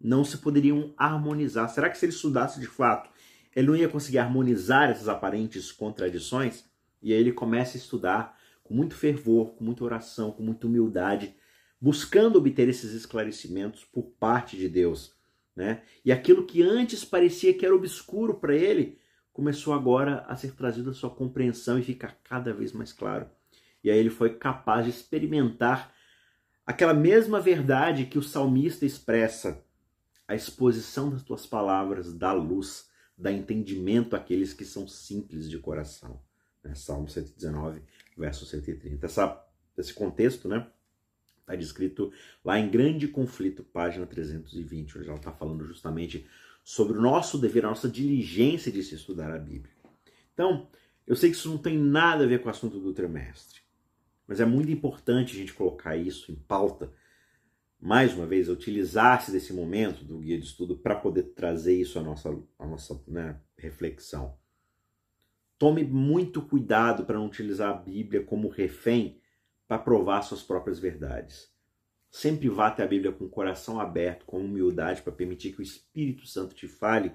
não 0.00 0.24
se 0.24 0.38
poderiam 0.38 0.92
harmonizar. 0.96 1.68
Será 1.68 1.88
que 1.88 1.98
se 1.98 2.04
ele 2.04 2.12
estudasse 2.12 2.60
de 2.60 2.66
fato, 2.66 3.10
ele 3.54 3.66
não 3.66 3.76
ia 3.76 3.88
conseguir 3.88 4.18
harmonizar 4.18 4.90
essas 4.90 5.08
aparentes 5.08 5.72
contradições? 5.72 6.64
E 7.02 7.12
aí 7.12 7.20
ele 7.20 7.32
começa 7.32 7.76
a 7.76 7.80
estudar 7.80 8.38
com 8.62 8.74
muito 8.74 8.94
fervor, 8.94 9.54
com 9.54 9.64
muita 9.64 9.84
oração, 9.84 10.32
com 10.32 10.42
muita 10.42 10.66
humildade, 10.66 11.34
buscando 11.80 12.36
obter 12.36 12.68
esses 12.68 12.92
esclarecimentos 12.92 13.84
por 13.84 14.04
parte 14.18 14.56
de 14.56 14.68
Deus. 14.68 15.14
Né? 15.54 15.82
E 16.04 16.12
aquilo 16.12 16.44
que 16.44 16.62
antes 16.62 17.04
parecia 17.04 17.54
que 17.54 17.64
era 17.64 17.74
obscuro 17.74 18.34
para 18.34 18.54
ele, 18.54 18.98
começou 19.32 19.72
agora 19.72 20.24
a 20.28 20.36
ser 20.36 20.52
trazido 20.54 20.90
à 20.90 20.94
sua 20.94 21.10
compreensão 21.10 21.78
e 21.78 21.82
ficar 21.82 22.18
cada 22.24 22.52
vez 22.52 22.72
mais 22.72 22.92
claro. 22.92 23.28
E 23.84 23.90
aí 23.90 23.98
ele 23.98 24.10
foi 24.10 24.34
capaz 24.34 24.84
de 24.84 24.90
experimentar 24.90 25.92
aquela 26.66 26.92
mesma 26.92 27.40
verdade 27.40 28.06
que 28.06 28.18
o 28.18 28.22
salmista 28.22 28.84
expressa 28.84 29.64
a 30.28 30.34
exposição 30.34 31.10
das 31.10 31.22
tuas 31.22 31.46
palavras 31.46 32.12
dá 32.12 32.32
luz, 32.32 32.88
dá 33.16 33.30
entendimento 33.30 34.16
àqueles 34.16 34.52
que 34.52 34.64
são 34.64 34.86
simples 34.88 35.48
de 35.48 35.58
coração. 35.58 36.20
Né? 36.62 36.74
Salmo 36.74 37.08
119, 37.08 37.82
verso 38.16 38.44
130. 38.44 39.06
Essa, 39.06 39.44
esse 39.76 39.94
contexto, 39.94 40.48
né? 40.48 40.66
Está 41.40 41.54
descrito 41.54 42.12
lá 42.44 42.58
em 42.58 42.68
Grande 42.68 43.06
Conflito, 43.06 43.62
página 43.62 44.04
320, 44.04 44.98
onde 44.98 45.08
ela 45.08 45.16
está 45.16 45.30
falando 45.30 45.64
justamente 45.64 46.26
sobre 46.64 46.98
o 46.98 47.00
nosso 47.00 47.38
dever, 47.38 47.64
a 47.64 47.68
nossa 47.68 47.88
diligência 47.88 48.72
de 48.72 48.82
se 48.82 48.96
estudar 48.96 49.32
a 49.32 49.38
Bíblia. 49.38 49.72
Então, 50.34 50.68
eu 51.06 51.14
sei 51.14 51.30
que 51.30 51.36
isso 51.36 51.48
não 51.48 51.58
tem 51.58 51.78
nada 51.78 52.24
a 52.24 52.26
ver 52.26 52.42
com 52.42 52.48
o 52.48 52.50
assunto 52.50 52.80
do 52.80 52.92
trimestre, 52.92 53.60
mas 54.26 54.40
é 54.40 54.44
muito 54.44 54.72
importante 54.72 55.36
a 55.36 55.38
gente 55.38 55.54
colocar 55.54 55.96
isso 55.96 56.32
em 56.32 56.34
pauta. 56.34 56.92
Mais 57.86 58.12
uma 58.12 58.26
vez, 58.26 58.48
utilizar-se 58.48 59.30
desse 59.30 59.52
momento 59.52 60.04
do 60.04 60.18
guia 60.18 60.36
de 60.36 60.44
estudo 60.44 60.76
para 60.76 60.96
poder 60.96 61.22
trazer 61.36 61.80
isso 61.80 62.00
à 62.00 62.02
nossa, 62.02 62.36
à 62.58 62.66
nossa 62.66 63.00
né, 63.06 63.38
reflexão. 63.56 64.36
Tome 65.56 65.84
muito 65.84 66.42
cuidado 66.42 67.04
para 67.04 67.16
não 67.16 67.26
utilizar 67.26 67.70
a 67.70 67.78
Bíblia 67.78 68.24
como 68.24 68.48
refém 68.48 69.20
para 69.68 69.78
provar 69.78 70.22
suas 70.22 70.42
próprias 70.42 70.80
verdades. 70.80 71.48
Sempre 72.10 72.48
vá 72.48 72.66
até 72.66 72.82
a 72.82 72.88
Bíblia 72.88 73.12
com 73.12 73.26
o 73.26 73.30
coração 73.30 73.78
aberto, 73.78 74.26
com 74.26 74.40
humildade, 74.40 75.00
para 75.00 75.12
permitir 75.12 75.52
que 75.52 75.60
o 75.60 75.62
Espírito 75.62 76.26
Santo 76.26 76.56
te 76.56 76.66
fale. 76.66 77.12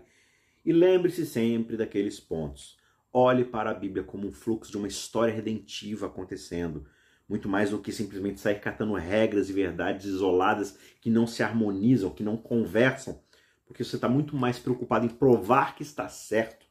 E 0.63 0.71
lembre-se 0.71 1.25
sempre 1.25 1.75
daqueles 1.75 2.17
pontos. 2.17 2.79
Olhe 3.11 3.43
para 3.43 3.71
a 3.71 3.73
Bíblia 3.73 4.05
como 4.05 4.25
um 4.25 4.31
fluxo 4.31 4.71
de 4.71 4.77
uma 4.77 4.87
história 4.87 5.33
redentiva 5.33 6.05
acontecendo, 6.05 6.87
muito 7.31 7.47
mais 7.47 7.69
do 7.69 7.79
que 7.79 7.93
simplesmente 7.93 8.41
sair 8.41 8.59
catando 8.59 8.93
regras 8.93 9.49
e 9.49 9.53
verdades 9.53 10.05
isoladas 10.05 10.77
que 10.99 11.09
não 11.09 11.25
se 11.25 11.41
harmonizam, 11.41 12.09
que 12.09 12.23
não 12.23 12.35
conversam, 12.35 13.23
porque 13.65 13.85
você 13.85 13.95
está 13.95 14.09
muito 14.09 14.35
mais 14.35 14.59
preocupado 14.59 15.05
em 15.05 15.09
provar 15.09 15.73
que 15.73 15.81
está 15.81 16.09
certo 16.09 16.65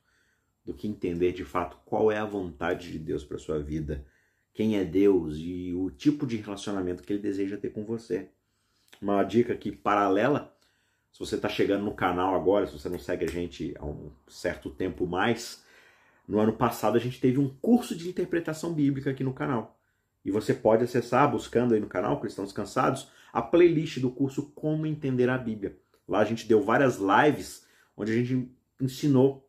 do 0.63 0.75
que 0.75 0.87
entender 0.87 1.33
de 1.33 1.47
fato 1.47 1.79
qual 1.87 2.13
é 2.13 2.19
a 2.19 2.27
vontade 2.27 2.93
de 2.93 2.99
Deus 2.99 3.25
para 3.25 3.39
sua 3.39 3.59
vida 3.59 4.05
quem 4.53 4.77
é 4.77 4.85
Deus 4.85 5.37
e 5.39 5.73
o 5.73 5.91
tipo 5.91 6.27
de 6.27 6.37
relacionamento 6.37 7.03
que 7.03 7.15
ele 7.15 7.23
deseja 7.23 7.57
ter 7.57 7.71
com 7.71 7.83
você. 7.83 8.29
Uma 9.01 9.23
dica 9.23 9.55
aqui 9.55 9.73
paralela, 9.73 10.55
se 11.11 11.19
você 11.19 11.37
está 11.37 11.49
chegando 11.49 11.85
no 11.85 11.95
canal 11.95 12.35
agora, 12.35 12.67
se 12.67 12.79
você 12.79 12.91
não 12.91 12.99
segue 12.99 13.25
a 13.25 13.29
gente 13.29 13.75
há 13.79 13.87
um 13.87 14.13
certo 14.29 14.69
tempo 14.69 15.07
mais, 15.07 15.65
no 16.29 16.39
ano 16.39 16.53
passado 16.53 16.97
a 16.97 17.01
gente 17.01 17.19
teve 17.19 17.39
um 17.39 17.49
curso 17.49 17.97
de 17.97 18.07
interpretação 18.07 18.75
bíblica 18.75 19.11
aqui 19.11 19.25
no 19.25 19.33
canal. 19.33 19.80
E 20.25 20.31
você 20.31 20.53
pode 20.53 20.85
acessar, 20.85 21.31
buscando 21.31 21.75
aí 21.75 21.81
no 21.81 21.87
canal 21.87 22.21
Cristãos 22.21 22.53
Cansados, 22.53 23.09
a 23.33 23.41
playlist 23.41 23.99
do 23.99 24.11
curso 24.11 24.51
Como 24.53 24.87
Entender 24.87 25.29
a 25.29 25.39
Bíblia. 25.39 25.79
Lá 26.07 26.21
a 26.21 26.25
gente 26.25 26.47
deu 26.47 26.63
várias 26.63 26.99
lives 26.99 27.67
onde 27.97 28.13
a 28.13 28.15
gente 28.15 28.51
ensinou 28.81 29.49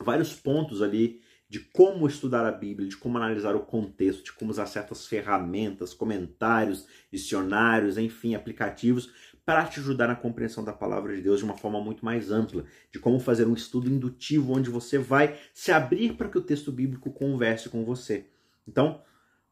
vários 0.00 0.34
pontos 0.34 0.82
ali 0.82 1.20
de 1.48 1.60
como 1.60 2.06
estudar 2.06 2.44
a 2.44 2.50
Bíblia, 2.50 2.88
de 2.88 2.96
como 2.96 3.16
analisar 3.16 3.54
o 3.54 3.60
contexto, 3.60 4.24
de 4.24 4.32
como 4.32 4.50
usar 4.50 4.66
certas 4.66 5.06
ferramentas, 5.06 5.94
comentários, 5.94 6.86
dicionários, 7.10 7.96
enfim, 7.96 8.34
aplicativos 8.34 9.12
para 9.44 9.64
te 9.64 9.78
ajudar 9.78 10.08
na 10.08 10.16
compreensão 10.16 10.64
da 10.64 10.72
palavra 10.72 11.14
de 11.14 11.22
Deus 11.22 11.38
de 11.38 11.44
uma 11.44 11.56
forma 11.56 11.80
muito 11.80 12.04
mais 12.04 12.32
ampla, 12.32 12.64
de 12.92 12.98
como 12.98 13.20
fazer 13.20 13.46
um 13.46 13.54
estudo 13.54 13.88
indutivo 13.88 14.52
onde 14.52 14.68
você 14.68 14.98
vai 14.98 15.38
se 15.54 15.70
abrir 15.70 16.14
para 16.14 16.28
que 16.28 16.36
o 16.36 16.42
texto 16.42 16.72
bíblico 16.72 17.12
converse 17.12 17.68
com 17.68 17.84
você. 17.84 18.26
Então, 18.66 19.00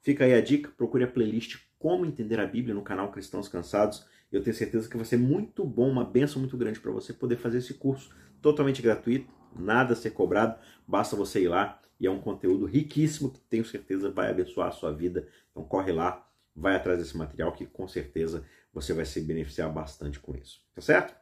fica 0.05 0.25
aí 0.25 0.35
a 0.35 0.41
dica, 0.41 0.71
procure 0.77 1.03
a 1.03 1.09
playlist 1.09 1.57
Como 1.79 2.05
Entender 2.05 2.39
a 2.39 2.47
Bíblia 2.47 2.75
no 2.75 2.83
canal 2.83 3.11
Cristãos 3.11 3.49
Cansados. 3.49 4.07
Eu 4.31 4.43
tenho 4.43 4.55
certeza 4.55 4.89
que 4.89 4.97
vai 4.97 5.07
ser 5.07 5.17
muito 5.17 5.65
bom, 5.65 5.91
uma 5.91 6.05
benção 6.05 6.41
muito 6.41 6.57
grande 6.57 6.79
para 6.79 6.93
você 6.93 7.13
poder 7.13 7.37
fazer 7.37 7.59
esse 7.59 7.75
curso 7.75 8.11
totalmente 8.43 8.83
gratuito, 8.83 9.33
nada 9.57 9.95
a 9.95 9.97
ser 9.97 10.11
cobrado, 10.11 10.59
basta 10.87 11.17
você 11.17 11.43
ir 11.43 11.49
lá 11.49 11.81
e 11.99 12.07
é 12.07 12.11
um 12.11 12.21
conteúdo 12.21 12.67
riquíssimo 12.67 13.33
que 13.33 13.41
tenho 13.41 13.65
certeza 13.65 14.11
vai 14.11 14.31
abençoar 14.31 14.69
a 14.69 14.73
sua 14.73 14.93
vida. 14.93 15.27
Então 15.51 15.65
corre 15.65 15.93
lá, 15.93 16.29
vai 16.55 16.77
atrás 16.77 16.99
desse 16.99 17.17
material 17.17 17.53
que 17.53 17.65
com 17.65 17.89
certeza 17.89 18.45
você 18.73 18.93
vai 18.93 19.07
se 19.07 19.21
beneficiar 19.23 19.73
bastante 19.73 20.21
com 20.21 20.37
isso, 20.37 20.61
tá 20.75 20.83
certo? 20.83 21.15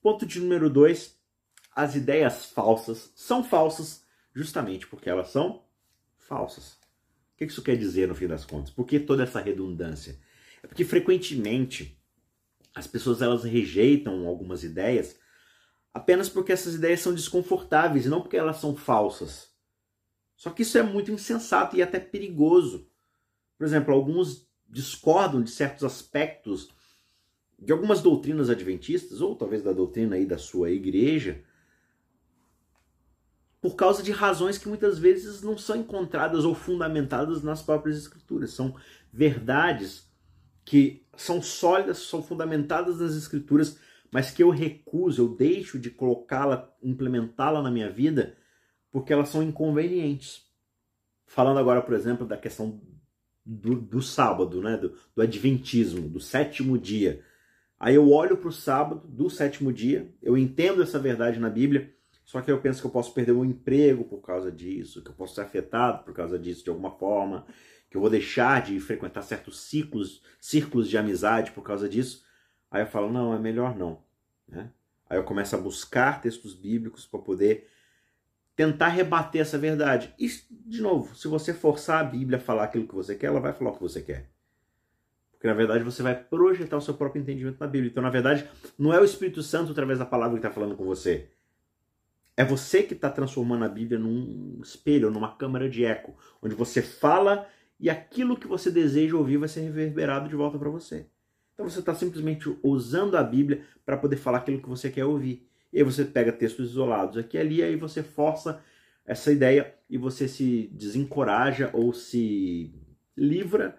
Ponto 0.00 0.24
de 0.24 0.38
número 0.38 0.70
dois, 0.70 1.18
as 1.74 1.96
ideias 1.96 2.46
falsas 2.46 3.10
são 3.16 3.42
falsas 3.42 4.04
justamente 4.32 4.86
porque 4.86 5.10
elas 5.10 5.30
são 5.30 5.64
falsas. 6.18 6.79
Que 7.46 7.52
isso 7.52 7.62
quer 7.62 7.76
dizer 7.76 8.06
no 8.06 8.14
fim 8.14 8.26
das 8.26 8.44
contas? 8.44 8.70
Por 8.70 8.86
que 8.86 9.00
toda 9.00 9.22
essa 9.22 9.40
redundância? 9.40 10.18
É 10.62 10.66
porque 10.66 10.84
frequentemente 10.84 11.98
as 12.74 12.86
pessoas 12.86 13.22
elas 13.22 13.44
rejeitam 13.44 14.26
algumas 14.26 14.62
ideias 14.62 15.18
apenas 15.92 16.28
porque 16.28 16.52
essas 16.52 16.74
ideias 16.74 17.00
são 17.00 17.14
desconfortáveis 17.14 18.06
não 18.06 18.20
porque 18.20 18.36
elas 18.36 18.58
são 18.58 18.76
falsas. 18.76 19.50
Só 20.36 20.50
que 20.50 20.62
isso 20.62 20.78
é 20.78 20.82
muito 20.82 21.10
insensato 21.10 21.76
e 21.76 21.82
até 21.82 21.98
perigoso. 21.98 22.88
Por 23.58 23.66
exemplo, 23.66 23.92
alguns 23.92 24.48
discordam 24.68 25.42
de 25.42 25.50
certos 25.50 25.82
aspectos 25.82 26.68
de 27.58 27.72
algumas 27.72 28.00
doutrinas 28.00 28.48
adventistas, 28.48 29.20
ou 29.20 29.36
talvez 29.36 29.62
da 29.62 29.72
doutrina 29.72 30.16
aí 30.16 30.24
da 30.24 30.38
sua 30.38 30.70
igreja, 30.70 31.44
por 33.60 33.74
causa 33.74 34.02
de 34.02 34.10
razões 34.10 34.56
que 34.56 34.68
muitas 34.68 34.98
vezes 34.98 35.42
não 35.42 35.58
são 35.58 35.76
encontradas 35.76 36.44
ou 36.44 36.54
fundamentadas 36.54 37.42
nas 37.42 37.62
próprias 37.62 37.98
escrituras. 37.98 38.52
São 38.52 38.74
verdades 39.12 40.08
que 40.64 41.06
são 41.16 41.42
sólidas, 41.42 41.98
são 41.98 42.22
fundamentadas 42.22 43.00
nas 43.00 43.14
escrituras, 43.14 43.78
mas 44.10 44.30
que 44.30 44.42
eu 44.42 44.50
recuso, 44.50 45.22
eu 45.22 45.28
deixo 45.28 45.78
de 45.78 45.90
colocá-la, 45.90 46.72
implementá-la 46.82 47.62
na 47.62 47.70
minha 47.70 47.90
vida 47.90 48.36
porque 48.90 49.12
elas 49.12 49.28
são 49.28 49.42
inconvenientes. 49.42 50.44
Falando 51.26 51.58
agora, 51.58 51.80
por 51.80 51.94
exemplo, 51.94 52.26
da 52.26 52.36
questão 52.36 52.80
do, 53.44 53.76
do 53.76 54.02
sábado, 54.02 54.60
né? 54.60 54.76
Do, 54.76 54.96
do, 55.14 55.22
adventismo, 55.22 56.08
do 56.08 56.20
sétimo 56.20 56.76
dia. 56.76 57.22
Aí 57.78 57.94
eu 57.94 58.10
olho 58.10 58.36
para 58.36 58.48
o 58.48 58.52
sábado 58.52 59.06
do 59.06 59.30
sétimo 59.30 59.72
dia, 59.72 60.12
eu 60.20 60.36
entendo 60.36 60.82
essa 60.82 60.98
verdade 60.98 61.38
na 61.38 61.48
Bíblia, 61.48 61.94
só 62.30 62.40
que 62.40 62.48
eu 62.48 62.60
penso 62.60 62.80
que 62.80 62.86
eu 62.86 62.92
posso 62.92 63.12
perder 63.12 63.32
o 63.32 63.44
emprego 63.44 64.04
por 64.04 64.20
causa 64.20 64.52
disso, 64.52 65.02
que 65.02 65.10
eu 65.10 65.14
posso 65.14 65.34
ser 65.34 65.40
afetado 65.40 66.04
por 66.04 66.14
causa 66.14 66.38
disso 66.38 66.62
de 66.62 66.70
alguma 66.70 66.92
forma, 66.92 67.44
que 67.90 67.96
eu 67.96 68.00
vou 68.00 68.08
deixar 68.08 68.62
de 68.62 68.78
frequentar 68.78 69.22
certos 69.22 69.62
ciclos, 69.62 70.22
círculos 70.40 70.88
de 70.88 70.96
amizade 70.96 71.50
por 71.50 71.64
causa 71.64 71.88
disso. 71.88 72.24
Aí 72.70 72.82
eu 72.82 72.86
falo, 72.86 73.12
não, 73.12 73.34
é 73.34 73.38
melhor 73.40 73.76
não. 73.76 74.04
Né? 74.46 74.70
Aí 75.08 75.18
eu 75.18 75.24
começo 75.24 75.56
a 75.56 75.58
buscar 75.58 76.20
textos 76.20 76.54
bíblicos 76.54 77.04
para 77.04 77.18
poder 77.18 77.68
tentar 78.54 78.90
rebater 78.90 79.40
essa 79.40 79.58
verdade. 79.58 80.14
E, 80.16 80.28
de 80.50 80.80
novo, 80.80 81.16
se 81.16 81.26
você 81.26 81.52
forçar 81.52 81.98
a 82.00 82.04
Bíblia 82.04 82.38
a 82.38 82.40
falar 82.40 82.62
aquilo 82.62 82.86
que 82.86 82.94
você 82.94 83.16
quer, 83.16 83.26
ela 83.26 83.40
vai 83.40 83.52
falar 83.52 83.72
o 83.72 83.74
que 83.74 83.82
você 83.82 84.02
quer. 84.02 84.30
Porque, 85.32 85.48
na 85.48 85.54
verdade, 85.54 85.82
você 85.82 86.00
vai 86.00 86.14
projetar 86.14 86.76
o 86.76 86.80
seu 86.80 86.94
próprio 86.94 87.20
entendimento 87.20 87.58
na 87.58 87.66
Bíblia. 87.66 87.90
Então, 87.90 88.04
na 88.04 88.10
verdade, 88.10 88.48
não 88.78 88.94
é 88.94 89.00
o 89.00 89.04
Espírito 89.04 89.42
Santo, 89.42 89.72
através 89.72 89.98
da 89.98 90.06
palavra, 90.06 90.38
que 90.38 90.46
está 90.46 90.54
falando 90.54 90.76
com 90.76 90.84
você. 90.84 91.28
É 92.40 92.44
você 92.44 92.82
que 92.82 92.94
está 92.94 93.10
transformando 93.10 93.66
a 93.66 93.68
Bíblia 93.68 93.98
num 93.98 94.58
espelho, 94.62 95.10
numa 95.10 95.36
câmara 95.36 95.68
de 95.68 95.84
eco, 95.84 96.16
onde 96.40 96.54
você 96.54 96.80
fala 96.80 97.46
e 97.78 97.90
aquilo 97.90 98.34
que 98.34 98.46
você 98.46 98.70
deseja 98.70 99.14
ouvir 99.14 99.36
vai 99.36 99.46
ser 99.46 99.60
reverberado 99.60 100.26
de 100.26 100.34
volta 100.34 100.58
para 100.58 100.70
você. 100.70 101.06
Então 101.52 101.68
você 101.68 101.80
está 101.80 101.94
simplesmente 101.94 102.50
usando 102.62 103.18
a 103.18 103.22
Bíblia 103.22 103.62
para 103.84 103.98
poder 103.98 104.16
falar 104.16 104.38
aquilo 104.38 104.62
que 104.62 104.70
você 104.70 104.88
quer 104.88 105.04
ouvir. 105.04 105.46
E 105.70 105.76
aí 105.76 105.84
você 105.84 106.02
pega 106.02 106.32
textos 106.32 106.70
isolados 106.70 107.18
aqui 107.18 107.36
e 107.36 107.40
ali, 107.40 107.62
aí 107.62 107.76
você 107.76 108.02
força 108.02 108.62
essa 109.04 109.30
ideia 109.30 109.74
e 109.90 109.98
você 109.98 110.26
se 110.26 110.70
desencoraja 110.72 111.68
ou 111.74 111.92
se 111.92 112.74
livra 113.14 113.76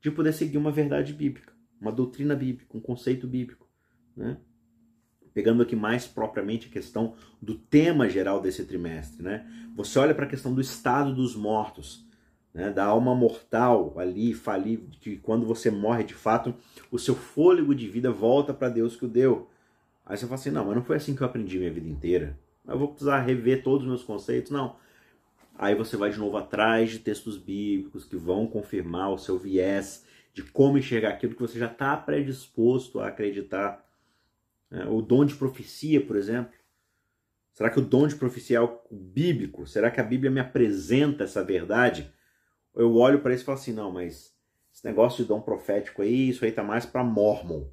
de 0.00 0.10
poder 0.10 0.32
seguir 0.32 0.58
uma 0.58 0.72
verdade 0.72 1.12
bíblica, 1.12 1.52
uma 1.80 1.92
doutrina 1.92 2.34
bíblica, 2.34 2.76
um 2.76 2.80
conceito 2.80 3.28
bíblico. 3.28 3.68
Né? 4.16 4.36
Pegando 5.32 5.62
aqui 5.62 5.76
mais 5.76 6.06
propriamente 6.06 6.68
a 6.68 6.70
questão 6.70 7.14
do 7.40 7.54
tema 7.54 8.08
geral 8.08 8.40
desse 8.40 8.64
trimestre. 8.64 9.22
Né? 9.22 9.46
Você 9.76 9.98
olha 9.98 10.14
para 10.14 10.24
a 10.24 10.28
questão 10.28 10.54
do 10.54 10.60
estado 10.60 11.14
dos 11.14 11.36
mortos, 11.36 12.04
né? 12.52 12.70
da 12.70 12.84
alma 12.84 13.14
mortal 13.14 13.94
ali, 13.98 14.34
falir, 14.34 14.80
que 15.00 15.16
quando 15.16 15.46
você 15.46 15.70
morre 15.70 16.04
de 16.04 16.14
fato, 16.14 16.54
o 16.90 16.98
seu 16.98 17.14
fôlego 17.14 17.74
de 17.74 17.88
vida 17.88 18.10
volta 18.10 18.52
para 18.52 18.68
Deus 18.68 18.96
que 18.96 19.04
o 19.04 19.08
deu. 19.08 19.48
Aí 20.04 20.16
você 20.16 20.26
fala 20.26 20.34
assim, 20.34 20.50
não, 20.50 20.64
mas 20.64 20.74
não 20.74 20.82
foi 20.82 20.96
assim 20.96 21.14
que 21.14 21.22
eu 21.22 21.26
aprendi 21.26 21.58
minha 21.58 21.72
vida 21.72 21.88
inteira. 21.88 22.36
Eu 22.66 22.78
vou 22.78 22.88
precisar 22.88 23.20
rever 23.20 23.62
todos 23.62 23.82
os 23.82 23.88
meus 23.88 24.02
conceitos. 24.02 24.50
Não. 24.50 24.76
Aí 25.56 25.74
você 25.74 25.96
vai 25.96 26.10
de 26.10 26.18
novo 26.18 26.36
atrás 26.36 26.90
de 26.90 26.98
textos 26.98 27.36
bíblicos 27.36 28.04
que 28.04 28.16
vão 28.16 28.46
confirmar 28.46 29.12
o 29.12 29.18
seu 29.18 29.38
viés 29.38 30.04
de 30.32 30.42
como 30.42 30.78
enxergar 30.78 31.10
aquilo 31.10 31.34
que 31.34 31.40
você 31.40 31.58
já 31.58 31.66
está 31.66 31.96
predisposto 31.96 33.00
a 33.00 33.08
acreditar. 33.08 33.84
É, 34.70 34.86
o 34.86 35.02
dom 35.02 35.24
de 35.24 35.34
profecia, 35.34 36.04
por 36.04 36.16
exemplo. 36.16 36.52
Será 37.52 37.68
que 37.68 37.78
o 37.78 37.84
dom 37.84 38.06
de 38.06 38.16
profecia 38.16 38.58
é 38.58 38.60
o 38.60 38.80
bíblico? 38.90 39.66
Será 39.66 39.90
que 39.90 40.00
a 40.00 40.04
Bíblia 40.04 40.30
me 40.30 40.40
apresenta 40.40 41.24
essa 41.24 41.44
verdade? 41.44 42.12
Eu 42.74 42.94
olho 42.94 43.20
para 43.20 43.34
isso 43.34 43.42
e 43.42 43.46
falo 43.46 43.58
assim, 43.58 43.72
não, 43.72 43.90
mas 43.90 44.32
esse 44.72 44.84
negócio 44.84 45.22
de 45.22 45.28
dom 45.28 45.40
profético 45.40 46.02
aí, 46.02 46.30
isso 46.30 46.44
aí 46.44 46.52
tá 46.52 46.62
mais 46.62 46.86
para 46.86 47.04
mormon. 47.04 47.66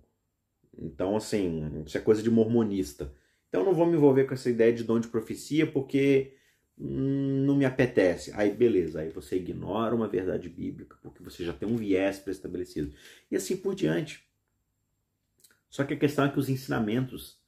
Então, 0.78 1.16
assim, 1.16 1.84
isso 1.86 1.98
é 1.98 2.02
coisa 2.02 2.22
de 2.22 2.30
mormonista. 2.30 3.14
Então, 3.48 3.62
eu 3.62 3.66
não 3.66 3.74
vou 3.74 3.86
me 3.86 3.96
envolver 3.96 4.26
com 4.26 4.34
essa 4.34 4.50
ideia 4.50 4.74
de 4.74 4.84
dom 4.84 5.00
de 5.00 5.08
profecia, 5.08 5.66
porque 5.66 6.36
hum, 6.78 7.46
não 7.46 7.56
me 7.56 7.66
apetece. 7.66 8.32
Aí 8.36 8.52
beleza, 8.52 9.02
aí 9.02 9.10
você 9.10 9.38
ignora 9.38 9.96
uma 9.96 10.08
verdade 10.08 10.50
bíblica, 10.50 10.98
porque 11.02 11.24
você 11.24 11.46
já 11.46 11.54
tem 11.54 11.68
um 11.68 11.78
viés 11.78 12.20
pré-estabelecido. 12.20 12.94
E 13.32 13.36
assim 13.36 13.56
por 13.56 13.74
diante. 13.74 14.27
Só 15.70 15.84
que 15.84 15.94
a 15.94 15.98
questão 15.98 16.26
é 16.26 16.30
que 16.30 16.40
os 16.40 16.50
ensinamentos 16.50 17.40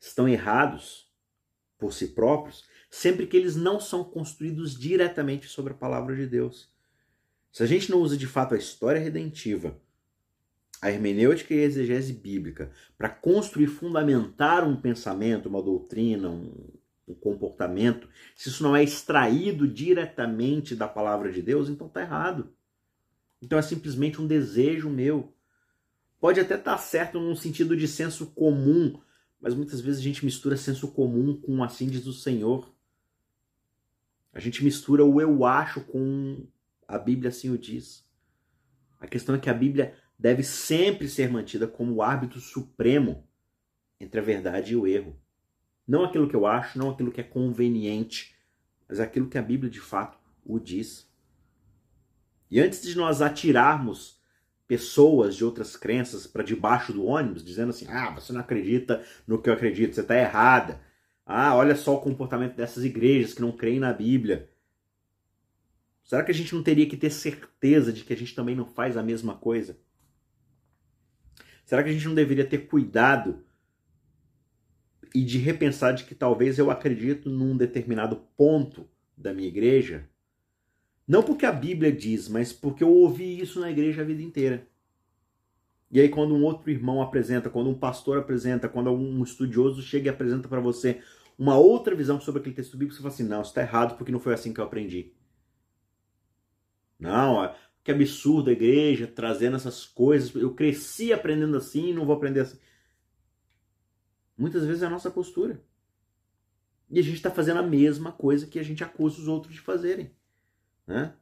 estão 0.00 0.28
errados 0.28 1.10
por 1.78 1.92
si 1.92 2.08
próprios, 2.08 2.64
sempre 2.90 3.26
que 3.26 3.36
eles 3.36 3.56
não 3.56 3.80
são 3.80 4.04
construídos 4.04 4.78
diretamente 4.78 5.48
sobre 5.48 5.72
a 5.72 5.76
palavra 5.76 6.14
de 6.14 6.26
Deus. 6.26 6.70
Se 7.50 7.62
a 7.62 7.66
gente 7.66 7.90
não 7.90 7.98
usa 7.98 8.16
de 8.16 8.26
fato 8.26 8.54
a 8.54 8.58
história 8.58 9.00
redentiva, 9.00 9.78
a 10.80 10.90
hermenêutica 10.90 11.54
e 11.54 11.60
a 11.60 11.64
exegese 11.64 12.12
bíblica 12.12 12.72
para 12.98 13.08
construir, 13.08 13.68
fundamentar 13.68 14.66
um 14.66 14.74
pensamento, 14.74 15.48
uma 15.48 15.62
doutrina, 15.62 16.28
um, 16.28 16.52
um, 17.06 17.14
comportamento, 17.14 18.08
se 18.34 18.48
isso 18.48 18.62
não 18.62 18.74
é 18.74 18.82
extraído 18.82 19.68
diretamente 19.68 20.74
da 20.74 20.88
palavra 20.88 21.30
de 21.30 21.40
Deus, 21.40 21.68
então 21.68 21.86
está 21.86 22.00
errado. 22.00 22.52
Então 23.40 23.58
é 23.58 23.62
simplesmente 23.62 24.20
um 24.20 24.26
desejo 24.26 24.90
meu. 24.90 25.32
Pode 26.22 26.38
até 26.38 26.54
estar 26.54 26.74
tá 26.74 26.78
certo 26.78 27.18
num 27.18 27.34
sentido 27.34 27.76
de 27.76 27.88
senso 27.88 28.26
comum, 28.26 28.96
mas 29.40 29.56
muitas 29.56 29.80
vezes 29.80 30.00
a 30.00 30.04
gente 30.04 30.24
mistura 30.24 30.56
senso 30.56 30.92
comum 30.92 31.36
com 31.36 31.64
assim 31.64 31.88
diz 31.88 32.06
o 32.06 32.12
Senhor. 32.12 32.72
A 34.32 34.38
gente 34.38 34.62
mistura 34.62 35.04
o 35.04 35.20
eu 35.20 35.44
acho 35.44 35.80
com 35.80 36.46
a 36.86 36.96
Bíblia 36.96 37.30
assim 37.30 37.50
o 37.50 37.58
diz. 37.58 38.08
A 39.00 39.08
questão 39.08 39.34
é 39.34 39.38
que 39.38 39.50
a 39.50 39.52
Bíblia 39.52 39.96
deve 40.16 40.44
sempre 40.44 41.08
ser 41.08 41.28
mantida 41.28 41.66
como 41.66 41.94
o 41.94 42.02
árbitro 42.02 42.38
supremo 42.38 43.26
entre 43.98 44.20
a 44.20 44.22
verdade 44.22 44.74
e 44.74 44.76
o 44.76 44.86
erro. 44.86 45.20
Não 45.84 46.04
aquilo 46.04 46.28
que 46.28 46.36
eu 46.36 46.46
acho, 46.46 46.78
não 46.78 46.90
aquilo 46.90 47.10
que 47.10 47.20
é 47.20 47.24
conveniente, 47.24 48.36
mas 48.88 49.00
aquilo 49.00 49.28
que 49.28 49.38
a 49.38 49.42
Bíblia 49.42 49.68
de 49.68 49.80
fato 49.80 50.16
o 50.44 50.60
diz. 50.60 51.04
E 52.48 52.60
antes 52.60 52.80
de 52.80 52.96
nós 52.96 53.20
atirarmos 53.20 54.21
pessoas 54.72 55.36
de 55.36 55.44
outras 55.44 55.76
crenças 55.76 56.26
para 56.26 56.42
debaixo 56.42 56.94
do 56.94 57.04
ônibus, 57.04 57.44
dizendo 57.44 57.68
assim: 57.68 57.84
ah, 57.90 58.08
você 58.08 58.32
não 58.32 58.40
acredita 58.40 59.04
no 59.26 59.36
que 59.38 59.50
eu 59.50 59.52
acredito, 59.52 59.94
você 59.94 60.00
está 60.00 60.16
errada. 60.16 60.80
Ah, 61.26 61.54
olha 61.54 61.76
só 61.76 61.94
o 61.94 62.00
comportamento 62.00 62.56
dessas 62.56 62.82
igrejas 62.82 63.34
que 63.34 63.42
não 63.42 63.52
creem 63.52 63.78
na 63.78 63.92
Bíblia. 63.92 64.48
Será 66.02 66.24
que 66.24 66.30
a 66.30 66.34
gente 66.34 66.54
não 66.54 66.62
teria 66.62 66.88
que 66.88 66.96
ter 66.96 67.10
certeza 67.10 67.92
de 67.92 68.02
que 68.02 68.14
a 68.14 68.16
gente 68.16 68.34
também 68.34 68.56
não 68.56 68.64
faz 68.64 68.96
a 68.96 69.02
mesma 69.02 69.36
coisa? 69.36 69.78
Será 71.66 71.82
que 71.82 71.90
a 71.90 71.92
gente 71.92 72.08
não 72.08 72.14
deveria 72.14 72.46
ter 72.46 72.66
cuidado 72.66 73.44
e 75.14 75.22
de 75.22 75.36
repensar 75.36 75.92
de 75.92 76.04
que 76.04 76.14
talvez 76.14 76.58
eu 76.58 76.70
acredito 76.70 77.28
num 77.28 77.58
determinado 77.58 78.16
ponto 78.38 78.88
da 79.18 79.34
minha 79.34 79.48
igreja? 79.48 80.08
Não 81.12 81.22
porque 81.22 81.44
a 81.44 81.52
Bíblia 81.52 81.92
diz, 81.92 82.26
mas 82.26 82.54
porque 82.54 82.82
eu 82.82 82.88
ouvi 82.88 83.38
isso 83.38 83.60
na 83.60 83.70
igreja 83.70 84.00
a 84.00 84.04
vida 84.04 84.22
inteira. 84.22 84.66
E 85.90 86.00
aí, 86.00 86.08
quando 86.08 86.34
um 86.34 86.42
outro 86.42 86.70
irmão 86.70 87.02
apresenta, 87.02 87.50
quando 87.50 87.68
um 87.68 87.78
pastor 87.78 88.16
apresenta, 88.16 88.66
quando 88.66 88.90
um 88.90 89.22
estudioso 89.22 89.82
chega 89.82 90.06
e 90.06 90.08
apresenta 90.08 90.48
para 90.48 90.58
você 90.58 91.02
uma 91.38 91.54
outra 91.54 91.94
visão 91.94 92.18
sobre 92.18 92.40
aquele 92.40 92.54
texto 92.56 92.78
bíblico, 92.78 92.94
você 92.94 93.02
fala 93.02 93.12
assim: 93.12 93.28
não, 93.28 93.42
isso 93.42 93.50
está 93.50 93.60
errado 93.60 93.98
porque 93.98 94.10
não 94.10 94.18
foi 94.18 94.32
assim 94.32 94.54
que 94.54 94.60
eu 94.60 94.64
aprendi. 94.64 95.12
Não, 96.98 97.54
que 97.84 97.92
absurdo 97.92 98.48
a 98.48 98.54
igreja 98.54 99.06
trazendo 99.06 99.56
essas 99.56 99.84
coisas. 99.84 100.34
Eu 100.34 100.54
cresci 100.54 101.12
aprendendo 101.12 101.58
assim 101.58 101.90
e 101.90 101.92
não 101.92 102.06
vou 102.06 102.16
aprender 102.16 102.40
assim. 102.40 102.58
Muitas 104.34 104.64
vezes 104.64 104.82
é 104.82 104.86
a 104.86 104.90
nossa 104.90 105.10
postura. 105.10 105.62
E 106.88 106.98
a 106.98 107.02
gente 107.02 107.16
está 107.16 107.30
fazendo 107.30 107.58
a 107.58 107.62
mesma 107.62 108.12
coisa 108.12 108.46
que 108.46 108.58
a 108.58 108.62
gente 108.62 108.82
acusa 108.82 109.20
os 109.20 109.28
outros 109.28 109.52
de 109.52 109.60
fazerem. 109.60 110.10
Né? 110.86 111.12